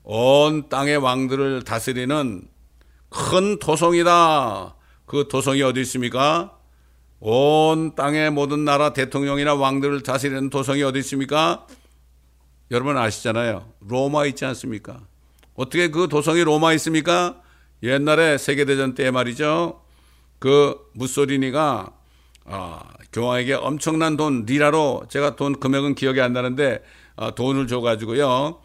온 0.02 0.68
땅의 0.68 0.98
왕들을 0.98 1.62
다스리는 1.62 2.53
큰 3.14 3.60
도성이다. 3.60 4.74
그 5.06 5.28
도성이 5.28 5.62
어디 5.62 5.80
있습니까? 5.82 6.58
온 7.20 7.94
땅의 7.94 8.32
모든 8.32 8.64
나라 8.64 8.92
대통령이나 8.92 9.54
왕들을 9.54 10.02
다스리는 10.02 10.50
도성이 10.50 10.82
어디 10.82 10.98
있습니까? 10.98 11.66
여러분 12.72 12.98
아시잖아요. 12.98 13.70
로마 13.80 14.26
있지 14.26 14.44
않습니까? 14.44 15.00
어떻게 15.54 15.88
그 15.88 16.08
도성이 16.08 16.42
로마 16.42 16.72
있습니까? 16.74 17.40
옛날에 17.84 18.36
세계대전 18.36 18.94
때 18.94 19.12
말이죠. 19.12 19.80
그 20.40 20.76
무소리니가 20.94 21.92
아, 22.46 22.82
교황에게 23.12 23.54
엄청난 23.54 24.16
돈 24.16 24.44
리라로 24.44 25.04
제가 25.08 25.36
돈 25.36 25.60
금액은 25.60 25.94
기억이 25.94 26.20
안 26.20 26.32
나는데 26.32 26.82
아, 27.14 27.30
돈을 27.30 27.68
줘가지고요. 27.68 28.58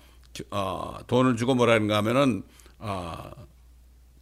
아, 0.49 0.97
돈을 1.05 1.35
주고 1.35 1.53
뭐라는가 1.53 1.97
하면은 1.97 2.43
아, 2.79 3.32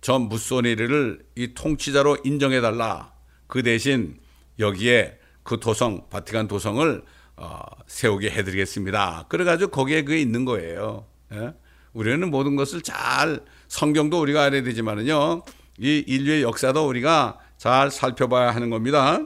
저 0.07 0.19
무소니를 0.19 1.19
이 1.35 1.53
통치자로 1.53 2.19
인정해 2.23 2.61
달라. 2.61 3.11
그 3.45 3.61
대신 3.61 4.17
여기에 4.57 5.19
그 5.43 5.59
도성 5.59 6.07
바티칸 6.09 6.47
도성을 6.47 7.03
어, 7.35 7.59
세우게 7.87 8.29
해드리겠습니다. 8.29 9.25
그래가지고 9.27 9.69
거기에 9.69 10.03
그게 10.03 10.21
있는 10.21 10.45
거예요. 10.45 11.05
예? 11.33 11.53
우리는 11.91 12.31
모든 12.31 12.55
것을 12.55 12.83
잘 12.83 13.41
성경도 13.67 14.21
우리가 14.21 14.45
알아야 14.45 14.63
되지만은요 14.63 15.43
이 15.77 16.05
인류의 16.07 16.41
역사도 16.41 16.87
우리가 16.87 17.39
잘 17.57 17.91
살펴봐야 17.91 18.51
하는 18.51 18.69
겁니다. 18.69 19.19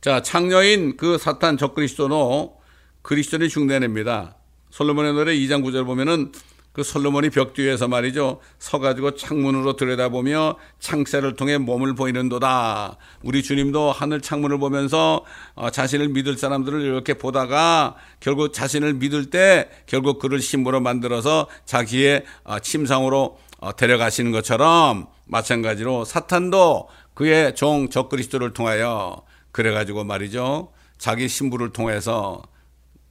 자 0.00 0.22
창녀인 0.22 0.96
그 0.96 1.18
사탄 1.18 1.56
적그리스도노 1.56 2.56
그리스도를 3.02 3.46
흉내냅니다. 3.46 4.38
솔로몬의 4.70 5.12
노래 5.12 5.36
2장 5.36 5.62
9절 5.62 5.86
보면은 5.86 6.32
그 6.72 6.84
솔로몬이 6.84 7.30
벽 7.30 7.52
뒤에서 7.52 7.88
말이죠. 7.88 8.40
서가지고 8.58 9.16
창문으로 9.16 9.74
들여다보며 9.74 10.56
창세를 10.78 11.34
통해 11.34 11.58
몸을 11.58 11.94
보이는도다. 11.94 12.96
우리 13.22 13.42
주님도 13.42 13.90
하늘 13.90 14.20
창문을 14.20 14.58
보면서 14.58 15.24
어, 15.54 15.70
자신을 15.70 16.10
믿을 16.10 16.38
사람들을 16.38 16.80
이렇게 16.80 17.14
보다가 17.14 17.96
결국 18.20 18.52
자신을 18.52 18.94
믿을 18.94 19.30
때 19.30 19.68
결국 19.86 20.20
그를 20.20 20.40
신부로 20.40 20.80
만들어서 20.80 21.48
자기의 21.64 22.24
어, 22.44 22.60
침상으로 22.60 23.38
어, 23.58 23.76
데려가시는 23.76 24.30
것처럼 24.30 25.08
마찬가지로 25.26 26.04
사탄도 26.04 26.88
그의 27.14 27.54
종 27.56 27.90
적그리스도를 27.90 28.52
통하여 28.52 29.22
그래가지고 29.50 30.04
말이죠. 30.04 30.72
자기 30.98 31.28
신부를 31.28 31.72
통해서 31.72 32.42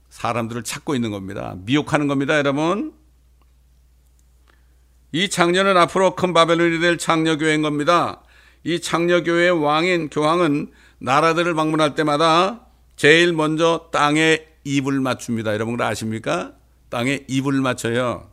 사람들을 0.10 0.64
찾고 0.64 0.96
있는 0.96 1.12
겁니다. 1.12 1.56
미혹하는 1.66 2.08
겁니다, 2.08 2.38
여러분. 2.38 2.99
이 5.12 5.30
창녀는 5.30 5.76
앞으로 5.78 6.16
큰 6.16 6.34
바벨론이 6.34 6.80
될 6.80 6.98
창녀교회인 6.98 7.62
겁니다. 7.62 8.22
이 8.64 8.80
창녀교회의 8.80 9.64
왕인 9.64 10.10
교황은 10.10 10.72
나라들을 11.00 11.54
방문할 11.54 11.96
때마다 11.96 12.68
제일 12.96 13.34
먼저 13.34 13.90
땅에 13.92 14.46
입을 14.64 15.00
맞춥니다. 15.00 15.54
여러분 15.54 15.80
아십니까? 15.82 16.54
땅에 16.90 17.24
입을 17.28 17.54
맞춰요. 17.62 18.30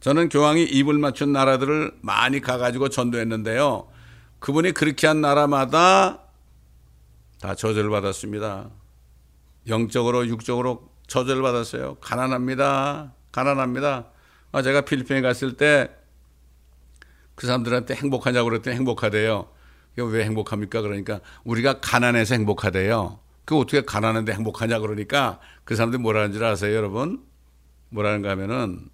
저는 0.00 0.28
교황이 0.28 0.62
입을 0.62 0.94
맞춘 0.98 1.32
나라들을 1.32 1.92
많이 2.02 2.40
가가지고 2.40 2.88
전도했는데요. 2.88 3.88
그분이 4.38 4.72
그렇게 4.72 5.08
한 5.08 5.20
나라마다 5.20 6.20
다 7.40 7.54
저주를 7.54 7.90
받았습니다. 7.90 8.70
영적으로, 9.66 10.26
육적으로 10.28 10.88
저주를 11.08 11.42
받았어요. 11.42 11.96
가난합니다. 11.96 13.12
가난합니다. 13.32 14.06
아, 14.52 14.62
제가 14.62 14.82
필리핀에 14.82 15.20
갔을 15.20 15.56
때 15.56 15.90
그 17.38 17.46
사람들한테 17.46 17.94
행복하냐고 17.94 18.48
그랬더니 18.48 18.74
행복하대요. 18.74 19.48
왜 19.94 20.24
행복합니까? 20.24 20.80
그러니까 20.82 21.20
우리가 21.44 21.78
가난해서 21.78 22.34
행복하대요. 22.34 23.20
그 23.44 23.56
어떻게 23.56 23.82
가난한데 23.82 24.32
행복하냐 24.32 24.80
그러니까 24.80 25.38
그 25.62 25.76
사람들이 25.76 26.02
뭐라는 26.02 26.32
줄 26.32 26.42
아세요, 26.42 26.74
여러분? 26.74 27.22
뭐라는가 27.90 28.30
하면은 28.30 28.88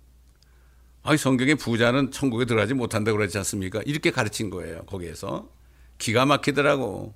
아, 1.02 1.16
성경에 1.16 1.54
부자는 1.54 2.10
천국에 2.10 2.44
들어가지 2.44 2.74
못한다고 2.74 3.16
그러지 3.16 3.38
않습니까? 3.38 3.80
이렇게 3.86 4.10
가르친 4.10 4.50
거예요, 4.50 4.82
거기에서. 4.84 5.48
기가 5.96 6.26
막히더라고. 6.26 7.14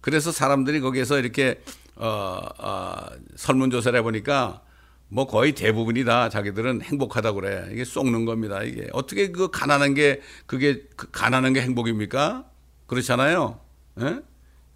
그래서 0.00 0.32
사람들이 0.32 0.80
거기에서 0.80 1.18
이렇게, 1.18 1.60
어, 1.94 2.40
어, 2.58 3.06
설문조사를 3.36 3.98
해보니까 3.98 4.62
뭐 5.08 5.26
거의 5.26 5.52
대부분이 5.52 6.04
다 6.04 6.28
자기들은 6.28 6.82
행복하다고 6.82 7.40
그래. 7.40 7.68
이게 7.72 7.84
쏙는 7.84 8.24
겁니다, 8.24 8.62
이게. 8.62 8.88
어떻게 8.92 9.30
그 9.32 9.50
가난한 9.50 9.94
게, 9.94 10.20
그게, 10.46 10.82
그 10.96 11.10
가난한 11.10 11.54
게 11.54 11.62
행복입니까? 11.62 12.44
그렇잖아요. 12.86 13.60
예? 14.00 14.20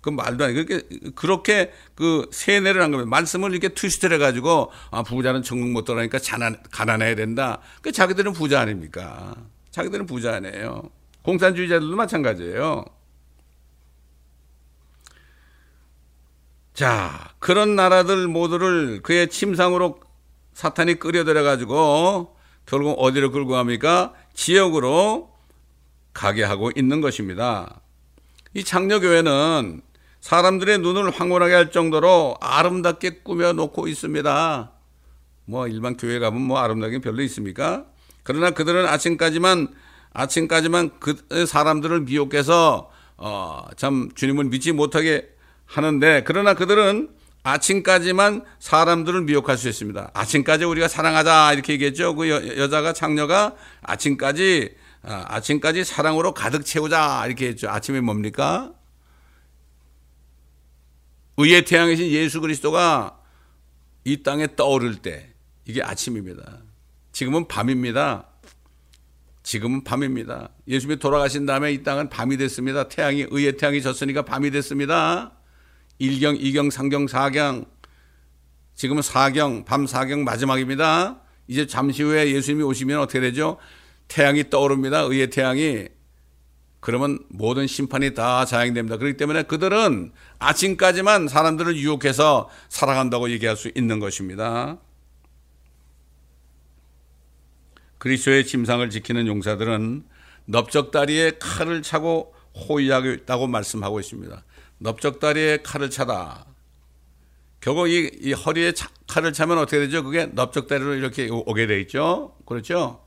그 0.01 0.11
말도 0.11 0.45
안 0.45 0.55
돼. 0.55 0.65
그렇게, 0.65 0.89
그렇게 1.15 1.73
그 1.95 2.29
세뇌를 2.33 2.83
한 2.83 2.91
겁니다. 2.91 3.09
말씀을 3.09 3.53
이렇게 3.53 3.69
트위스트를 3.69 4.17
해가지고, 4.17 4.73
아, 4.91 5.03
부자는 5.03 5.43
천국 5.43 5.69
못 5.69 5.85
들어가니까 5.85 6.19
가난, 6.19 6.57
가난해야 6.71 7.15
된다. 7.15 7.61
그 7.83 7.93
자기들은 7.93 8.33
부자 8.33 8.61
아닙니까? 8.61 9.35
자기들은 9.71 10.07
부자 10.07 10.35
아니에요. 10.35 10.91
공산주의자들도 11.23 11.95
마찬가지예요. 11.95 12.85
자, 16.75 17.35
그런 17.39 17.77
나라들 17.77 18.27
모두를 18.27 19.03
그의 19.03 19.29
침상으로 19.29 20.01
사탄이 20.55 20.97
끌어들여 20.97 21.43
가지고 21.43 22.37
결국 22.67 22.93
어디로 22.93 23.31
끌고 23.33 23.51
갑니까? 23.53 24.15
지역으로 24.35 25.33
가게 26.13 26.43
하고 26.43 26.71
있는 26.77 27.01
것입니다. 27.01 27.81
이 28.55 28.63
장려교회는 28.65 29.83
사람들의 30.21 30.79
눈을 30.79 31.11
황홀하게 31.11 31.55
할 31.55 31.71
정도로 31.71 32.37
아름답게 32.41 33.23
꾸며놓고 33.23 33.89
있습니다. 33.89 34.73
뭐 35.47 35.67
일반 35.67 35.97
교회 35.97 36.19
가면 36.19 36.41
뭐 36.41 36.59
아름다운 36.59 36.93
게 36.93 36.99
별로 37.01 37.23
있습니까? 37.23 37.87
그러나 38.23 38.51
그들은 38.51 38.87
아침까지만 38.87 39.69
아침까지만 40.13 40.91
그 41.01 41.47
사람들을 41.47 42.03
미혹해서 42.03 42.91
어 43.17 43.63
참 43.77 44.11
주님을 44.15 44.45
믿지 44.45 44.73
못하게 44.73 45.29
하는데 45.67 46.23
그러나 46.27 46.55
그들은 46.55 47.09
아침까지만 47.43 48.45
사람들을 48.61 49.23
미혹할 49.23 49.59
수 49.59 49.69
있습니다. 49.69 50.11
아침까지 50.15 50.65
우리가 50.65 50.89
사랑하자 50.89 51.53
이렇게 51.55 51.73
얘기했죠. 51.75 52.15
그 52.15 52.29
여, 52.29 52.69
자가 52.69 52.93
장녀가 52.93 53.57
아침까지 53.83 54.77
아, 55.03 55.25
아침까지 55.29 55.83
사랑으로 55.83 56.33
가득 56.33 56.65
채우자 56.65 57.25
이렇게 57.27 57.49
했죠. 57.49 57.69
아침에 57.69 58.01
뭡니까? 58.01 58.73
의의 61.37 61.65
태양이신 61.65 62.09
예수 62.09 62.41
그리스도가 62.41 63.19
이 64.05 64.23
땅에 64.23 64.55
떠오를 64.55 64.97
때 64.97 65.33
이게 65.65 65.83
아침입니다. 65.83 66.59
지금은 67.11 67.49
밤입니다. 67.49 68.29
지금은 69.43 69.83
밤입니다. 69.83 70.51
예수님이 70.69 71.01
돌아가신 71.01 71.47
다음에 71.47 71.73
이 71.73 71.83
땅은 71.83 72.11
밤이 72.11 72.37
됐습니다. 72.37 72.89
태양이 72.89 73.27
의의 73.29 73.57
태양이 73.57 73.83
졌으니까 73.83 74.23
밤이 74.23 74.53
됐습니다. 74.53 75.33
1경, 76.03 76.41
2경, 76.41 76.71
3경, 76.71 77.09
4경. 77.09 77.67
지금은 78.75 79.03
4경, 79.03 79.65
밤 79.65 79.85
4경 79.87 80.25
마지막입니다. 80.25 81.21
이제 81.47 81.67
잠시 81.67 82.03
후에 82.03 82.33
예수님이 82.33 82.65
오시면 82.65 82.99
어떻게 82.99 83.21
되죠? 83.21 83.59
태양이 84.09 84.51
떠오릅니다. 84.51 85.03
의의 85.03 85.31
태양이. 85.31 85.87
그러면 86.81 87.21
모든 87.29 87.69
심판이 87.69 88.15
다 88.15 88.45
자행됩니다. 88.45 88.97
그렇기 88.97 89.17
때문에 89.17 89.45
그들은 89.45 90.13
아침까지만 90.41 91.29
사람들을 91.29 91.77
유혹해서 91.77 92.49
살아간다고 92.69 93.31
얘기할 93.31 93.57
수 93.57 93.71
있는 93.77 94.01
것입니다. 94.01 94.79
그리스도의 97.99 98.45
침상을 98.45 98.91
지키는 98.91 99.29
용사들은 99.29 100.05
넓적다리에 100.47 101.33
칼을 101.39 101.83
차고 101.83 102.35
호위하고 102.69 103.47
말씀하고 103.47 104.01
있습니다. 104.01 104.43
넓적다리에 104.83 105.59
칼을 105.63 105.91
차다. 105.91 106.45
결국 107.61 107.89
이, 107.89 108.11
이 108.21 108.33
허리에 108.33 108.73
차, 108.73 108.89
칼을 109.07 109.33
차면 109.33 109.59
어떻게 109.59 109.79
되죠? 109.79 110.03
그게 110.03 110.27
넓적다리로 110.27 110.95
이렇게 110.95 111.29
오게 111.31 111.67
돼 111.67 111.81
있죠. 111.83 112.37
그렇죠? 112.47 113.05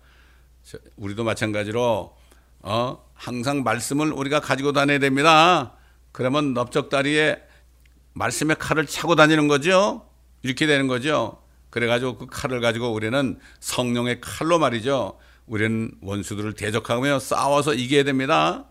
우리도 0.95 1.25
마찬가지로 1.25 2.15
어, 2.61 3.05
항상 3.13 3.63
말씀을 3.63 4.11
우리가 4.13 4.39
가지고 4.39 4.71
다녀야 4.71 4.99
됩니다. 4.99 5.73
그러면 6.13 6.53
넓적다리에 6.53 7.41
말씀의 8.13 8.55
칼을 8.57 8.85
차고 8.87 9.15
다니는 9.15 9.49
거죠. 9.49 10.07
이렇게 10.41 10.65
되는 10.65 10.87
거죠. 10.87 11.41
그래가지고 11.69 12.17
그 12.17 12.27
칼을 12.27 12.61
가지고 12.61 12.93
우리는 12.93 13.37
성령의 13.59 14.21
칼로 14.21 14.57
말이죠. 14.57 15.19
우리는 15.45 15.91
원수들을 16.01 16.53
대적하며 16.53 17.19
싸워서 17.19 17.73
이겨야 17.73 18.03
됩니다. 18.03 18.65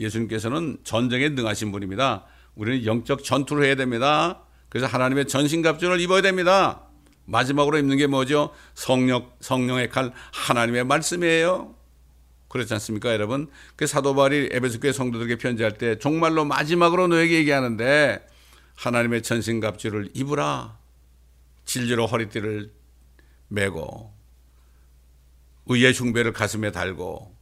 예수님께서는 0.00 0.78
전쟁에 0.82 1.28
능하신 1.28 1.70
분입니다. 1.70 2.26
우리는 2.58 2.84
영적 2.84 3.24
전투를 3.24 3.64
해야 3.64 3.76
됩니다. 3.76 4.42
그래서 4.68 4.86
하나님의 4.86 5.28
전신갑주를 5.28 6.00
입어야 6.00 6.20
됩니다. 6.20 6.82
마지막으로 7.24 7.78
입는 7.78 7.96
게 7.96 8.06
뭐죠? 8.06 8.52
성령, 8.74 9.30
성령의 9.40 9.88
칼, 9.90 10.12
하나님의 10.32 10.84
말씀이에요. 10.84 11.74
그렇지 12.48 12.74
않습니까, 12.74 13.12
여러분? 13.12 13.48
그 13.76 13.86
사도 13.86 14.14
바울이 14.14 14.48
에베소 14.50 14.80
교회 14.80 14.92
성도들에게 14.92 15.36
편지할 15.36 15.78
때 15.78 15.98
정말로 15.98 16.44
마지막으로 16.44 17.06
너에게 17.06 17.36
얘기하는데 17.36 18.26
하나님의 18.74 19.22
전신갑주를 19.22 20.10
입으라. 20.14 20.78
진리로 21.64 22.06
허리띠를 22.06 22.72
메고 23.48 24.12
의의 25.66 25.94
숭배를 25.94 26.32
가슴에 26.32 26.72
달고 26.72 27.37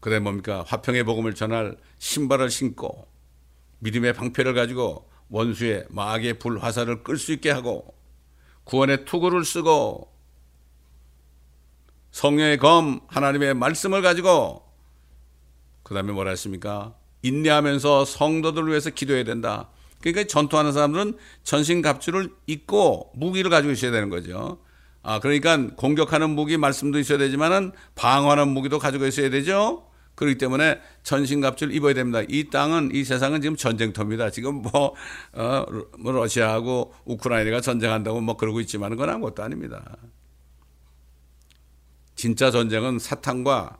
그래 0.00 0.18
뭡니까? 0.18 0.64
화평의 0.66 1.04
복음을 1.04 1.34
전할 1.34 1.76
신발을 1.98 2.50
신고 2.50 3.08
믿음의 3.80 4.12
방패를 4.14 4.54
가지고 4.54 5.08
원수의 5.28 5.86
마악의 5.90 6.38
불화살을 6.38 7.02
끌 7.02 7.18
수 7.18 7.32
있게 7.32 7.50
하고 7.50 7.94
구원의 8.64 9.04
투구를 9.04 9.44
쓰고 9.44 10.12
성령의 12.10 12.58
검 12.58 13.00
하나님의 13.08 13.54
말씀을 13.54 14.02
가지고 14.02 14.62
그 15.82 15.94
다음에 15.94 16.12
뭐라 16.12 16.30
했습니까? 16.30 16.94
인내하면서 17.22 18.04
성도들을 18.04 18.68
위해서 18.68 18.90
기도해야 18.90 19.24
된다. 19.24 19.68
그러니까 20.00 20.24
전투하는 20.24 20.72
사람들은 20.72 21.16
전신 21.42 21.82
갑주를 21.82 22.30
입고 22.46 23.12
무기를 23.14 23.50
가지고 23.50 23.72
있어야 23.72 23.90
되는 23.90 24.08
거죠. 24.10 24.58
아, 25.08 25.20
그러니까 25.20 25.56
공격하는 25.76 26.30
무기 26.30 26.56
말씀도 26.56 26.98
있어야 26.98 27.16
되지만은 27.16 27.70
방어하는 27.94 28.48
무기도 28.48 28.80
가지고 28.80 29.06
있어야 29.06 29.30
되죠. 29.30 29.88
그렇기 30.16 30.36
때문에 30.36 30.80
전신갑주를 31.04 31.72
입어야 31.76 31.94
됩니다. 31.94 32.22
이 32.28 32.50
땅은 32.50 32.90
이 32.92 33.04
세상은 33.04 33.40
지금 33.40 33.54
전쟁터입니다. 33.54 34.30
지금 34.30 34.62
뭐, 34.62 34.96
어, 35.32 35.64
뭐 36.00 36.10
러시아하고 36.10 36.92
우크라이나가 37.04 37.60
전쟁한다고 37.60 38.20
뭐 38.20 38.36
그러고 38.36 38.58
있지만 38.62 38.90
그건 38.90 39.10
아무것도 39.10 39.44
아닙니다. 39.44 39.96
진짜 42.16 42.50
전쟁은 42.50 42.98
사탄과 42.98 43.78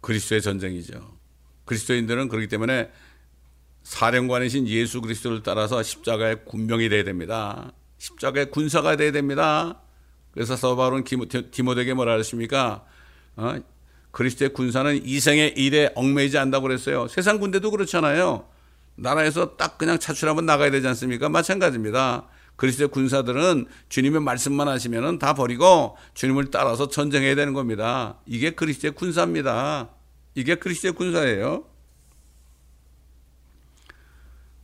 그리스도의 0.00 0.42
전쟁이죠. 0.42 1.18
그리스도인들은 1.64 2.28
그렇기 2.28 2.46
때문에 2.46 2.92
사령관이신 3.82 4.68
예수 4.68 5.00
그리스도를 5.00 5.42
따라서 5.42 5.82
십자가의 5.82 6.44
군명이 6.44 6.88
돼야 6.88 7.02
됩니다. 7.02 7.72
십자가의 7.98 8.50
군사가 8.50 8.96
돼야 8.96 9.12
됩니다. 9.12 9.80
그래서 10.32 10.56
서바울은 10.56 11.04
디모데에게 11.50 11.94
뭐라 11.94 12.18
하십니까? 12.18 12.84
어? 13.36 13.54
그리스도의 14.10 14.52
군사는 14.52 15.04
이생의 15.04 15.54
일에 15.56 15.90
얽매이지 15.94 16.38
않다고 16.38 16.62
그랬어요. 16.64 17.08
세상 17.08 17.38
군대도 17.38 17.70
그렇잖아요. 17.70 18.48
나라에서 18.96 19.56
딱 19.56 19.76
그냥 19.76 19.98
차출하면 19.98 20.46
나가야 20.46 20.70
되지 20.70 20.88
않습니까? 20.88 21.28
마찬가지입니다. 21.28 22.28
그리스도의 22.56 22.88
군사들은 22.88 23.66
주님의 23.90 24.22
말씀만 24.22 24.68
하시면은 24.68 25.18
다 25.18 25.34
버리고 25.34 25.98
주님을 26.14 26.50
따라서 26.50 26.88
전쟁해야 26.88 27.34
되는 27.34 27.52
겁니다. 27.52 28.18
이게 28.24 28.52
그리스도의 28.52 28.94
군사입니다. 28.94 29.90
이게 30.34 30.54
그리스도의 30.54 30.94
군사예요. 30.94 31.64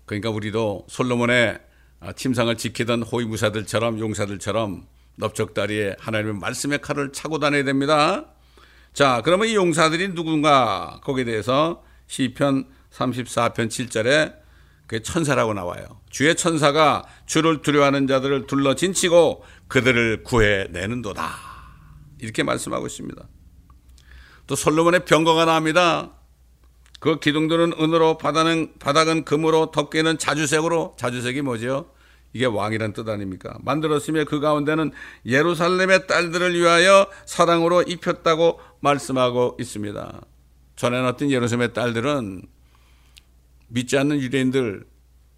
그러니까 0.06 0.30
우리도 0.30 0.86
솔로몬의 0.88 1.60
침상을 2.16 2.56
지키던 2.56 3.02
호위무사들처럼 3.02 3.98
용사들처럼 4.00 4.86
넓적다리에 5.16 5.96
하나님의 5.98 6.34
말씀의 6.34 6.80
칼을 6.80 7.12
차고 7.12 7.38
다녀야 7.38 7.64
됩니다. 7.64 8.26
자, 8.92 9.22
그러면 9.24 9.48
이 9.48 9.54
용사들이 9.54 10.14
누군가 10.14 11.00
거기에 11.04 11.24
대해서 11.24 11.84
시편 12.06 12.66
34편 12.90 13.68
7절에 13.68 14.34
그 14.86 15.02
천사라고 15.02 15.54
나와요. 15.54 16.00
주의 16.10 16.34
천사가 16.34 17.04
주를 17.24 17.62
두려워하는 17.62 18.06
자들을 18.06 18.46
둘러 18.46 18.74
진치고 18.74 19.44
그들을 19.68 20.22
구해내는도다. 20.24 21.52
이렇게 22.20 22.42
말씀하고 22.42 22.86
있습니다. 22.86 23.26
또 24.46 24.54
솔로몬의 24.54 25.04
병거가 25.06 25.46
나옵니다. 25.46 26.12
그 27.02 27.18
기둥들은 27.18 27.72
은으로 27.80 28.16
바닥은, 28.16 28.74
바닥은 28.78 29.24
금으로 29.24 29.72
덮개는 29.72 30.18
자주색으로 30.18 30.94
자주색이 30.96 31.42
뭐죠? 31.42 31.90
이게 32.32 32.46
왕이란 32.46 32.92
뜻 32.92 33.08
아닙니까? 33.08 33.58
만들었으며 33.62 34.24
그 34.24 34.38
가운데는 34.38 34.92
예루살렘의 35.26 36.06
딸들을 36.06 36.54
위하여 36.54 37.08
사랑으로 37.26 37.82
입혔다고 37.82 38.60
말씀하고 38.78 39.56
있습니다. 39.58 40.20
전에 40.76 41.00
나왔던 41.00 41.32
예루살렘의 41.32 41.72
딸들은 41.72 42.42
믿지 43.66 43.98
않는 43.98 44.20
유대인들 44.20 44.84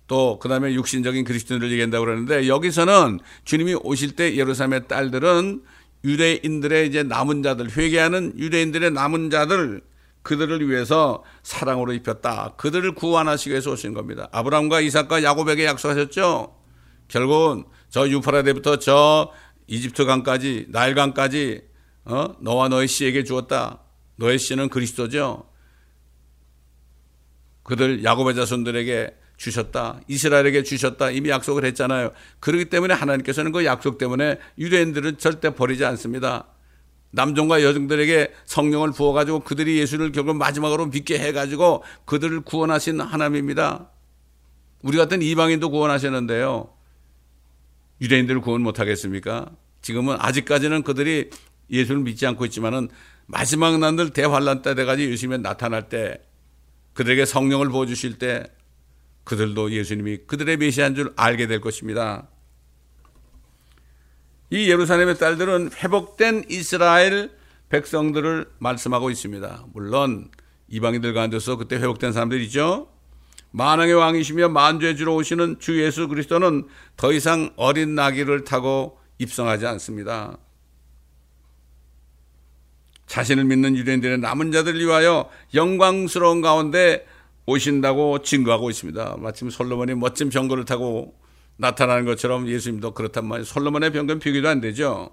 또 0.06 0.38
그다음에 0.40 0.74
육신적인 0.74 1.24
그리스도인들 1.24 1.70
얘기한다고 1.72 2.04
그러는데 2.04 2.46
여기서는 2.46 3.20
주님이 3.46 3.76
오실 3.82 4.16
때 4.16 4.36
예루살렘의 4.36 4.86
딸들은 4.86 5.62
유대인들의 6.04 6.88
이제 6.88 7.02
남은 7.02 7.42
자들 7.42 7.74
회개하는 7.74 8.34
유대인들의 8.38 8.90
남은 8.90 9.30
자들 9.30 9.80
그들을 10.24 10.68
위해서 10.68 11.22
사랑으로 11.42 11.92
입혔다. 11.92 12.54
그들을 12.56 12.92
구원하시기 12.94 13.50
위해서 13.50 13.70
오신 13.70 13.92
겁니다. 13.94 14.28
아브라함과 14.32 14.80
이삭과 14.80 15.22
야곱에게 15.22 15.66
약속하셨죠. 15.66 16.56
결국은 17.06 17.64
저 17.90 18.08
유프라데부터 18.08 18.78
저 18.78 19.30
이집트 19.66 20.06
강까지 20.06 20.66
나일강까지 20.70 21.62
어? 22.06 22.34
너와 22.40 22.68
너의 22.68 22.88
씨에게 22.88 23.22
주었다. 23.22 23.80
너의 24.16 24.38
씨는 24.38 24.70
그리스도죠. 24.70 25.48
그들 27.62 28.02
야곱의 28.02 28.34
자손들에게 28.34 29.14
주셨다. 29.36 30.00
이스라엘에게 30.08 30.62
주셨다. 30.62 31.10
이미 31.10 31.28
약속을 31.28 31.64
했잖아요. 31.66 32.12
그렇기 32.40 32.66
때문에 32.66 32.94
하나님께서는 32.94 33.52
그 33.52 33.64
약속 33.64 33.98
때문에 33.98 34.38
유대인들은 34.58 35.18
절대 35.18 35.50
버리지 35.54 35.84
않습니다. 35.84 36.46
남종과 37.14 37.62
여종들에게 37.62 38.32
성령을 38.44 38.90
부어가지고 38.90 39.40
그들이 39.40 39.78
예수를 39.78 40.10
결국 40.10 40.36
마지막으로 40.36 40.86
믿게 40.86 41.18
해가지고 41.18 41.84
그들을 42.06 42.40
구원하신 42.40 43.00
하나님입니다. 43.00 43.88
우리 44.82 44.98
같은 44.98 45.22
이방인도 45.22 45.70
구원하셨는데요. 45.70 46.70
유대인들을 48.00 48.40
구원 48.40 48.62
못하겠습니까? 48.62 49.50
지금은 49.80 50.16
아직까지는 50.18 50.82
그들이 50.82 51.30
예수를 51.70 52.02
믿지 52.02 52.26
않고 52.26 52.44
있지만은 52.46 52.88
마지막 53.26 53.78
날들 53.78 54.10
대환란 54.10 54.62
때 54.62 54.74
돼가지고 54.74 55.12
예수님이 55.12 55.38
나타날 55.38 55.88
때 55.88 56.20
그들에게 56.94 57.24
성령을 57.24 57.68
부어주실 57.68 58.18
때 58.18 58.44
그들도 59.22 59.70
예수님이 59.70 60.18
그들의 60.26 60.56
메시아인 60.56 60.96
줄 60.96 61.12
알게 61.16 61.46
될 61.46 61.60
것입니다. 61.60 62.28
이 64.54 64.70
예루살렘의 64.70 65.18
딸들은 65.18 65.70
회복된 65.82 66.44
이스라엘 66.48 67.32
백성들을 67.70 68.46
말씀하고 68.58 69.10
있습니다. 69.10 69.64
물론 69.72 70.30
이방인들 70.68 71.12
가운데서 71.12 71.56
그때 71.56 71.74
회복된 71.74 72.12
사람들이죠. 72.12 72.88
만왕의 73.50 73.94
왕이시며 73.94 74.50
만주의 74.50 74.96
주로 74.96 75.16
오시는 75.16 75.58
주 75.58 75.82
예수 75.82 76.06
그리스도는 76.06 76.68
더 76.96 77.12
이상 77.12 77.50
어린 77.56 77.96
나귀를 77.96 78.44
타고 78.44 79.00
입성하지 79.18 79.66
않습니다. 79.66 80.38
자신을 83.08 83.42
믿는 83.46 83.76
유대인들의 83.76 84.18
남은 84.18 84.52
자들을 84.52 84.78
위하여 84.78 85.28
영광스러운 85.52 86.42
가운데 86.42 87.04
오신다고 87.46 88.22
증거하고 88.22 88.70
있습니다. 88.70 89.16
마침 89.18 89.50
솔로몬이 89.50 89.96
멋진 89.96 90.28
병거를 90.28 90.64
타고 90.64 91.23
나타나는 91.56 92.04
것처럼 92.04 92.48
예수님도 92.48 92.92
그렇단 92.92 93.26
말이에요. 93.26 93.44
솔로몬의 93.44 93.92
병거는 93.92 94.20
비교도 94.20 94.48
안 94.48 94.60
되죠. 94.60 95.10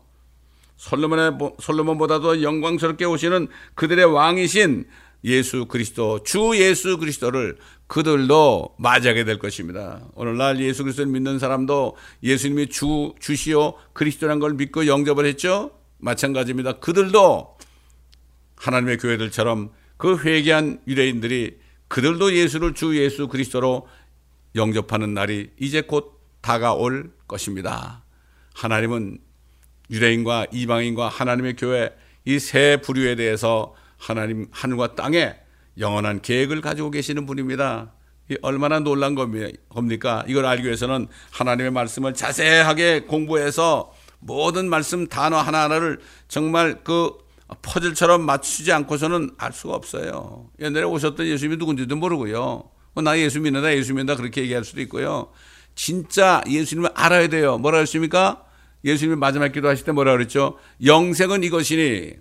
솔로몬의 0.78 1.34
솔로몬보다도 1.60 2.42
영광스럽게 2.42 3.06
오시는 3.06 3.48
그들의 3.76 4.06
왕이신 4.06 4.86
예수 5.24 5.66
그리스도 5.66 6.24
주 6.24 6.54
예수 6.56 6.98
그리스도를 6.98 7.58
그들도 7.86 8.76
맞이하게 8.80 9.24
될 9.24 9.38
것입니다. 9.38 10.02
오늘날 10.16 10.60
예수 10.60 10.84
그리스도를 10.84 11.12
믿는 11.12 11.38
사람도 11.38 11.96
예수님이 12.24 12.68
주 12.68 13.14
주시오 13.20 13.76
그리스도란 13.94 14.40
걸 14.40 14.54
믿고 14.56 14.88
영접을 14.88 15.26
했죠. 15.26 15.72
마찬가지입니다. 16.00 16.80
그들도 16.80 17.58
하나님의 18.56 18.98
교회들처럼 18.98 19.72
그 19.98 20.18
회개한 20.18 20.82
유대인들이 20.88 21.60
그들도 21.88 22.34
예수를 22.34 22.74
주 22.74 22.98
예수 22.98 23.28
그리스도로 23.28 23.88
영접하는 24.56 25.14
날이 25.14 25.52
이제 25.60 25.82
곧 25.82 26.21
다가올 26.42 27.12
것입니다. 27.28 28.04
하나님은 28.54 29.20
유대인과 29.90 30.48
이방인과 30.52 31.08
하나님의 31.10 31.56
교회 31.56 31.92
이 32.26 32.38
세 32.40 32.78
부류에 32.82 33.16
대해서 33.16 33.74
하나님 33.98 34.48
하늘과 34.52 34.96
땅에 34.96 35.36
영원한 35.78 36.22
계획을 36.22 36.62
가지고 36.62 36.92
계시는 36.92 37.26
분입니다. 37.26 37.94
얼마나 38.42 38.80
놀란 38.80 39.16
겁니까? 39.16 40.24
이걸 40.28 40.46
알기 40.46 40.66
위해서는 40.66 41.08
하나님의 41.32 41.72
말씀을 41.72 42.14
자세하게 42.14 43.02
공부해서 43.02 43.94
모든 44.20 44.70
말씀 44.70 45.08
단어 45.08 45.38
하나하나를 45.38 46.00
정말 46.28 46.84
그 46.84 47.18
퍼즐처럼 47.62 48.22
맞추지 48.22 48.72
않고서는 48.72 49.32
알 49.38 49.52
수가 49.52 49.74
없어요. 49.74 50.50
옛날에 50.60 50.86
오셨던 50.86 51.26
예수님이 51.26 51.58
누군지도 51.58 51.96
모르고요. 51.96 52.64
어, 52.94 53.02
나 53.02 53.18
예수 53.18 53.40
믿는다, 53.42 53.74
예수 53.76 53.94
믿는다 53.94 54.16
그렇게 54.16 54.42
얘기할 54.42 54.64
수도 54.64 54.80
있고요. 54.82 55.32
진짜 55.76 56.42
예수님을 56.48 56.92
알아야 56.94 57.28
돼요. 57.28 57.58
뭐라 57.58 57.80
했습니까? 57.80 58.46
예수님이 58.84 59.18
마지막 59.18 59.52
기도 59.52 59.68
하실 59.68 59.86
때 59.86 59.92
뭐라 59.92 60.12
그랬죠? 60.14 60.58
영생은 60.84 61.44
이것이니 61.44 62.14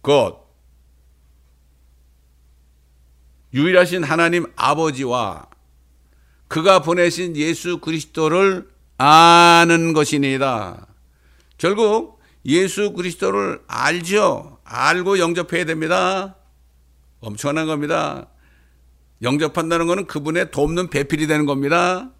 곧 0.00 0.44
유일하신 3.52 4.02
하나님 4.02 4.46
아버지와 4.56 5.46
그가 6.48 6.80
보내신 6.80 7.36
예수 7.36 7.78
그리스도를 7.78 8.68
아는 8.98 9.92
것이니이다. 9.92 10.86
결국 11.58 12.20
예수 12.46 12.92
그리스도를 12.92 13.62
알죠. 13.66 14.58
알고 14.64 15.18
영접해야 15.18 15.64
됩니다. 15.64 16.36
엄청난 17.20 17.66
겁니다. 17.66 18.28
영접한다는 19.22 19.86
것은 19.86 20.06
그분의 20.06 20.50
돕는 20.50 20.90
배필이 20.90 21.26
되는 21.26 21.46
겁니다. 21.46 22.10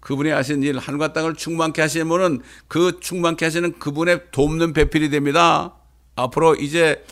그분이 0.00 0.30
하신 0.30 0.62
일, 0.62 0.78
하늘과 0.78 1.12
땅을 1.12 1.34
충만케 1.34 1.80
하시는 1.80 2.08
분은 2.08 2.40
그 2.68 2.98
충만케 3.00 3.44
하시는 3.44 3.78
그분의 3.78 4.30
돕는 4.32 4.72
배필이 4.72 5.10
됩니다. 5.10 5.74
앞으로 6.16 6.54
이제 6.54 7.04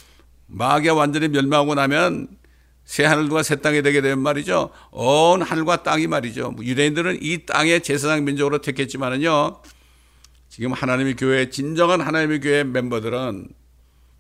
마귀가 0.47 0.95
완전히 0.95 1.29
멸망하고 1.29 1.75
나면 1.75 2.29
새 2.85 3.05
하늘과 3.05 3.43
새 3.43 3.57
땅이 3.57 3.83
되게 3.83 4.01
되면 4.01 4.19
말이죠. 4.21 4.71
온 4.91 5.43
하늘과 5.43 5.83
땅이 5.83 6.07
말이죠. 6.07 6.57
유대인들은 6.61 7.19
이 7.21 7.45
땅의 7.45 7.83
제사장 7.83 8.25
민족으로 8.25 8.63
택했지만은요. 8.63 9.61
지금 10.49 10.73
하나님의 10.73 11.17
교회 11.17 11.51
진정한 11.51 12.01
하나님의 12.01 12.41
교회 12.41 12.65
멤버들은 12.65 13.49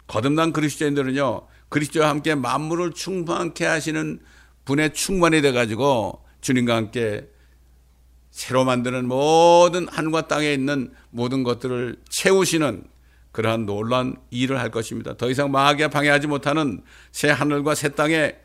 거듭난 0.06 0.52
그리스도인들은요. 0.52 1.46
그리스도와 1.70 2.10
함께 2.10 2.34
만물을 2.34 2.92
충만케 2.92 3.64
하시는 3.64 4.20
분의 4.66 4.92
충만이 4.92 5.40
돼 5.40 5.52
가지고 5.52 6.22
주님과 6.42 6.76
함께 6.76 7.26
새로 8.38 8.64
만드는 8.64 9.08
모든 9.08 9.88
하늘과 9.88 10.28
땅에 10.28 10.52
있는 10.52 10.92
모든 11.10 11.42
것들을 11.42 11.96
채우시는 12.08 12.84
그러한 13.32 13.66
놀란 13.66 14.14
일을 14.30 14.60
할 14.60 14.70
것입니다. 14.70 15.16
더 15.16 15.28
이상 15.28 15.50
마귀가 15.50 15.88
방해하지 15.88 16.28
못하는 16.28 16.80
새 17.10 17.30
하늘과 17.30 17.74
새 17.74 17.88
땅에 17.88 18.36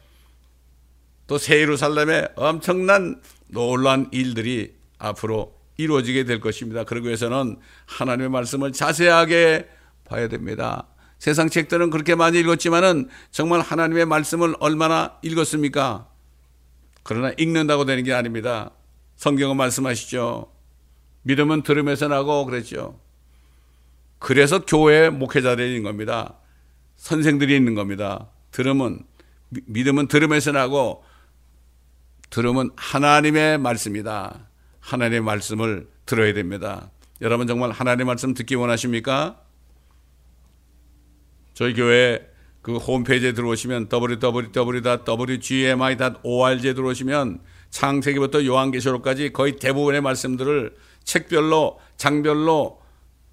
또 1.27 1.37
새 1.37 1.59
예루살렘에 1.59 2.27
엄청난 2.35 3.21
놀란 3.49 4.09
일들이 4.11 4.73
앞으로 4.97 5.53
이루어지게 5.77 6.23
될 6.23 6.39
것입니다. 6.39 6.85
그러기 6.85 7.05
위해서는 7.05 7.57
하나님의 7.85 8.29
말씀을 8.29 8.71
자세하게 8.71 9.69
봐야 10.05 10.27
됩니다. 10.27 10.87
세상 11.19 11.49
책들은 11.49 11.91
그렇게 11.91 12.15
많이 12.15 12.39
읽었지만은 12.39 13.09
정말 13.29 13.61
하나님의 13.61 14.07
말씀을 14.07 14.55
얼마나 14.59 15.19
읽었습니까? 15.21 16.07
그러나 17.03 17.31
읽는다고 17.37 17.85
되는 17.85 18.03
게 18.03 18.11
아닙니다. 18.11 18.71
성경은 19.15 19.57
말씀하시죠. 19.57 20.51
믿음은 21.23 21.63
들음에서 21.63 22.07
나고 22.07 22.45
그랬죠. 22.45 22.99
그래서 24.19 24.65
교회 24.65 25.09
목회자들이 25.09 25.69
있는 25.69 25.83
겁니다. 25.83 26.35
선생들이 26.95 27.55
있는 27.55 27.75
겁니다. 27.75 28.29
들음은 28.51 29.01
믿음은 29.49 30.07
들음에서 30.07 30.51
나고 30.51 31.03
들음은 32.29 32.71
하나님의 32.75 33.57
말씀이다. 33.57 34.47
하나님의 34.79 35.21
말씀을 35.21 35.89
들어야 36.05 36.33
됩니다. 36.33 36.91
여러분 37.21 37.47
정말 37.47 37.71
하나님의 37.71 38.05
말씀 38.05 38.33
듣기 38.33 38.55
원하십니까? 38.55 39.39
저희 41.53 41.73
교회 41.73 42.27
그 42.61 42.77
홈페이지에 42.77 43.33
들어오시면 43.33 43.89
www.wgmi.org에 43.91 45.03
들어오시면 46.73 47.41
창세기부터 47.73 48.45
요한계시록까지 48.45 49.33
거의 49.33 49.57
대부분의 49.57 50.01
말씀들을 50.01 50.75
책별로 51.03 51.79
장별로 51.97 52.79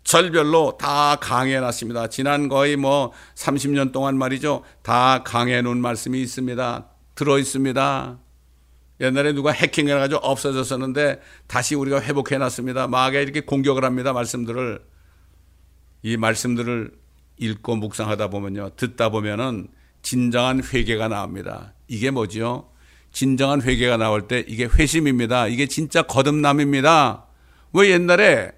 절별로 0.02 0.78
다 0.80 1.16
강해 1.16 1.60
놨습니다. 1.60 2.08
지난 2.08 2.48
거의 2.48 2.76
뭐 2.76 3.12
30년 3.34 3.92
동안 3.92 4.16
말이죠. 4.16 4.64
다 4.82 5.22
강해 5.24 5.60
놓은 5.60 5.78
말씀이 5.82 6.20
있습니다. 6.22 6.88
들어 7.14 7.38
있습니다. 7.38 8.18
옛날에 9.02 9.34
누가 9.34 9.52
해킹해 9.52 9.92
가지고 9.92 10.20
없어졌었는데 10.20 11.20
다시 11.46 11.74
우리가 11.74 12.00
회복해 12.00 12.38
놨습니다. 12.38 12.88
마귀가 12.88 13.20
이렇게 13.20 13.42
공격을 13.42 13.84
합니다. 13.84 14.14
말씀들을 14.14 14.82
이 16.02 16.16
말씀들을 16.16 16.92
읽고 17.36 17.76
묵상하다 17.76 18.28
보면요. 18.30 18.70
듣다 18.76 19.10
보면은 19.10 19.68
진정한 20.00 20.62
회개가 20.64 21.08
나옵니다. 21.08 21.74
이게 21.88 22.10
뭐지요? 22.10 22.69
진정한 23.12 23.62
회개가 23.62 23.96
나올 23.96 24.28
때 24.28 24.44
이게 24.46 24.64
회심입니다. 24.64 25.48
이게 25.48 25.66
진짜 25.66 26.02
거듭남입니다. 26.02 27.26
왜 27.72 27.90
옛날에 27.90 28.52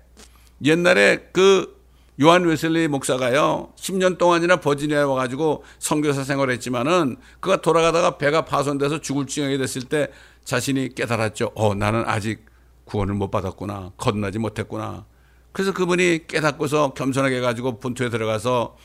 옛날에 0.64 1.28
그 1.32 1.82
요한 2.20 2.44
웨슬리 2.44 2.88
목사가요, 2.88 3.72
10년 3.76 4.18
동안이나 4.18 4.56
버지니아에 4.56 5.02
와 5.02 5.14
가지고 5.16 5.64
선교사 5.78 6.24
생활을 6.24 6.52
했지만은 6.54 7.16
그가 7.40 7.60
돌아가다가 7.62 8.18
배가 8.18 8.44
파손돼서 8.44 9.00
죽을 9.00 9.26
지경이 9.26 9.58
됐을 9.58 9.82
때 9.82 10.08
자신이 10.44 10.94
깨달았죠. 10.94 11.52
어, 11.54 11.74
나는 11.74 12.04
아직 12.06 12.46
구원을 12.84 13.14
못 13.14 13.30
받았구나. 13.30 13.92
거듭나지 13.96 14.38
못했구나. 14.38 15.06
그래서 15.52 15.72
그분이 15.72 16.26
깨닫고서 16.26 16.94
겸손하게 16.94 17.40
가지고 17.40 17.78
본토에 17.78 18.10
들어가서 18.10 18.76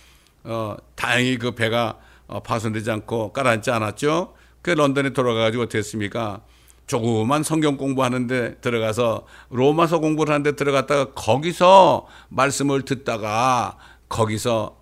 어, 0.45 0.77
다행히 0.95 1.37
그 1.37 1.51
배가 1.51 1.97
어, 2.27 2.41
파손되지 2.41 2.89
않고 2.91 3.33
가라앉지 3.33 3.71
않았죠. 3.71 4.33
그 4.67 4.71
런던에 4.71 5.11
돌아가가지고 5.11 5.67
됐습니까? 5.67 6.41
조그만 6.87 7.41
성경 7.41 7.77
공부하는데 7.77 8.55
들어가서 8.59 9.25
로마서 9.49 9.99
공부를 9.99 10.33
하는데 10.33 10.57
들어갔다가 10.57 11.13
거기서 11.13 12.05
말씀을 12.27 12.81
듣다가 12.81 13.77
거기서 14.09 14.75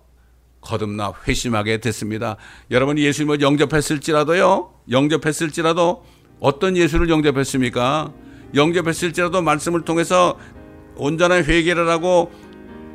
거듭나 0.60 1.12
회심하게 1.28 1.78
됐습니다. 1.78 2.36
여러분 2.72 2.98
예수님을 2.98 3.40
영접했을지라도요, 3.40 4.72
영접했을지라도 4.90 6.04
어떤 6.40 6.76
예수를 6.76 7.08
영접했습니까? 7.08 8.12
영접했을지라도 8.56 9.40
말씀을 9.42 9.82
통해서 9.82 10.36
온전한 10.96 11.44
회개를 11.44 11.88
하고 11.88 12.32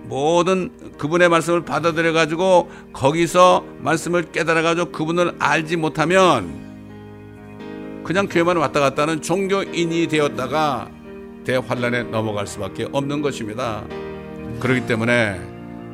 모든 0.09 0.97
그분의 0.97 1.29
말씀을 1.29 1.63
받아들여 1.63 2.11
가지고 2.11 2.69
거기서 2.91 3.63
말씀을 3.79 4.33
깨달아 4.33 4.61
가지고 4.61 4.91
그분을 4.91 5.37
알지 5.39 5.77
못하면 5.77 6.70
그냥 8.03 8.27
교회만 8.27 8.57
왔다 8.57 8.79
갔다 8.79 9.03
하는 9.03 9.21
종교인이 9.21 10.07
되었다가 10.07 10.89
대환란에 11.45 12.03
넘어갈 12.03 12.47
수밖에 12.47 12.87
없는 12.91 13.21
것입니다. 13.21 13.83
그렇기 14.59 14.85
때문에 14.85 15.39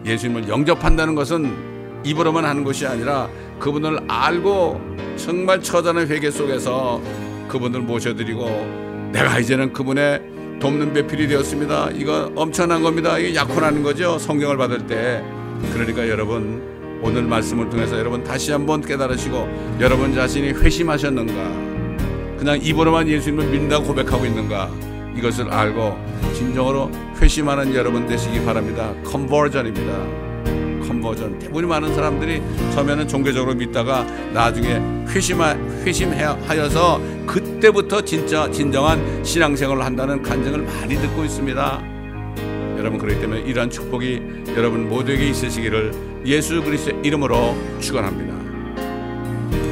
예수님을 0.06 0.48
영접한다는 0.48 1.16
것은 1.16 1.78
입으로만 2.04 2.46
하는 2.46 2.64
것이 2.64 2.86
아니라 2.86 3.30
그분을 3.60 4.00
알고 4.08 4.82
정말 5.18 5.62
처단의 5.62 6.10
회개 6.10 6.32
속에서 6.32 7.02
그분을 7.48 7.82
모셔드리고 7.82 9.10
내가 9.12 9.40
이제는 9.40 9.74
그분의 9.74 10.22
돕는 10.60 10.94
배필이 10.94 11.28
되었습니다. 11.28 11.92
이거 11.96 12.32
엄청난 12.36 12.82
겁니다. 12.82 13.18
이게 13.18 13.36
약혼하는 13.36 13.84
거죠. 13.84 14.18
성경을 14.18 14.58
받을 14.58 14.86
때. 14.88 15.24
그러니까 15.74 16.08
여러분 16.08 16.62
오늘 17.02 17.24
말씀을 17.24 17.70
통해서 17.70 17.98
여러분 17.98 18.24
다시 18.24 18.52
한번 18.52 18.82
깨달으시고 18.82 19.78
여러분 19.80 20.14
자신이 20.14 20.50
회심하셨는가 20.50 21.77
그냥 22.38 22.60
입으로만 22.62 23.08
예수님을 23.08 23.48
믿는다고 23.48 23.86
고백하고 23.86 24.26
있는가 24.26 24.70
이것을 25.16 25.52
알고 25.52 25.98
진정으로 26.34 26.92
회심하는 27.20 27.74
여러분 27.74 28.08
되시기 28.08 28.44
바랍니다. 28.46 28.94
컨버전입니다. 29.04 30.28
컨버전. 30.88 31.40
대부분 31.40 31.68
많은 31.68 31.94
사람들이 31.94 32.42
처음에는 32.74 33.08
종교적으로 33.08 33.56
믿다가 33.56 34.04
나중에 34.34 34.82
회심하, 35.10 35.54
회심하여서 35.86 37.02
그때부터 37.26 38.02
진짜 38.02 38.50
진정한 38.52 39.24
신앙생활을 39.24 39.84
한다는 39.84 40.22
간증을 40.22 40.60
많이 40.60 40.96
듣고 40.96 41.26
있습니다. 41.26 41.84
여러분 42.78 43.00
그렇기 43.00 43.20
때문에 43.20 43.42
이러한 43.42 43.70
축복이 43.70 44.22
여러분 44.56 44.88
모두에게 44.88 45.28
있으시기를 45.30 45.92
예수 46.26 46.62
그리스도의 46.62 47.02
이름으로 47.04 47.56
축원합니다. 47.80 48.38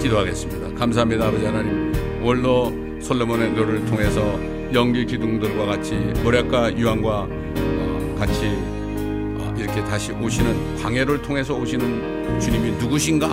기도하겠습니다. 0.02 0.78
감사합니다, 0.78 1.28
아버지 1.28 1.46
하나님. 1.46 1.95
원로 2.26 2.74
솔로몬의 3.00 3.52
노래를 3.52 3.86
통해서 3.86 4.40
연기 4.74 5.06
기둥들과 5.06 5.68
같이 5.68 5.94
모략과 6.24 6.76
유황과 6.76 7.28
어, 7.30 8.16
같이 8.18 8.48
어, 8.48 9.54
이렇게 9.56 9.84
다시 9.84 10.12
오시는 10.12 10.78
광해를 10.78 11.22
통해서 11.22 11.54
오시는 11.54 12.40
주님이 12.40 12.72
누구신가? 12.80 13.28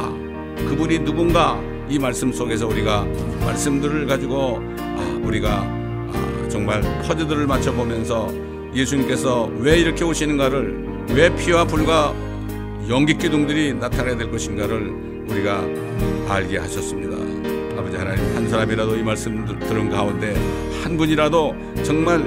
그분이 0.68 1.07
누군가? 1.07 1.59
이 1.88 1.99
말씀 1.99 2.30
속에서 2.30 2.66
우리가 2.68 3.07
말씀들을 3.40 4.07
가지고 4.07 4.61
아, 4.78 5.20
우리가 5.24 5.62
아, 5.62 6.49
정말 6.51 6.82
퍼즐들을 7.03 7.47
맞춰 7.47 7.72
보면서 7.72 8.30
예수님께서 8.74 9.51
왜 9.57 9.78
이렇게 9.78 10.05
오시는가를 10.05 11.07
왜 11.14 11.34
피와 11.34 11.64
불과 11.64 12.14
연기 12.90 13.16
기둥들이 13.16 13.72
나타나야 13.72 14.18
될 14.18 14.30
것인가를 14.30 15.24
우리가 15.30 15.64
알게 16.28 16.59
하셨습니다. 16.59 17.21
아버지 17.93 17.97
하나님 17.97 18.36
한 18.36 18.49
사람이라도 18.49 18.97
이 18.97 19.03
말씀 19.03 19.45
들은 19.45 19.90
가운데 19.90 20.34
한 20.82 20.97
분이라도 20.97 21.55
정말 21.84 22.20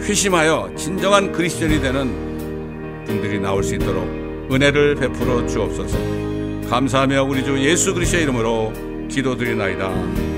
회심하여 0.00 0.70
진정한 0.76 1.32
그리스도인이 1.32 1.80
되는 1.80 3.04
분들이 3.04 3.40
나올 3.40 3.62
수 3.62 3.74
있도록 3.74 4.04
은혜를 4.50 4.94
베풀어 4.96 5.46
주옵소서. 5.46 5.98
감사하며 6.68 7.24
우리 7.24 7.44
주 7.44 7.58
예수 7.58 7.92
그리스도의 7.94 8.24
이름으로 8.24 8.72
기도드리나이다. 9.08 10.31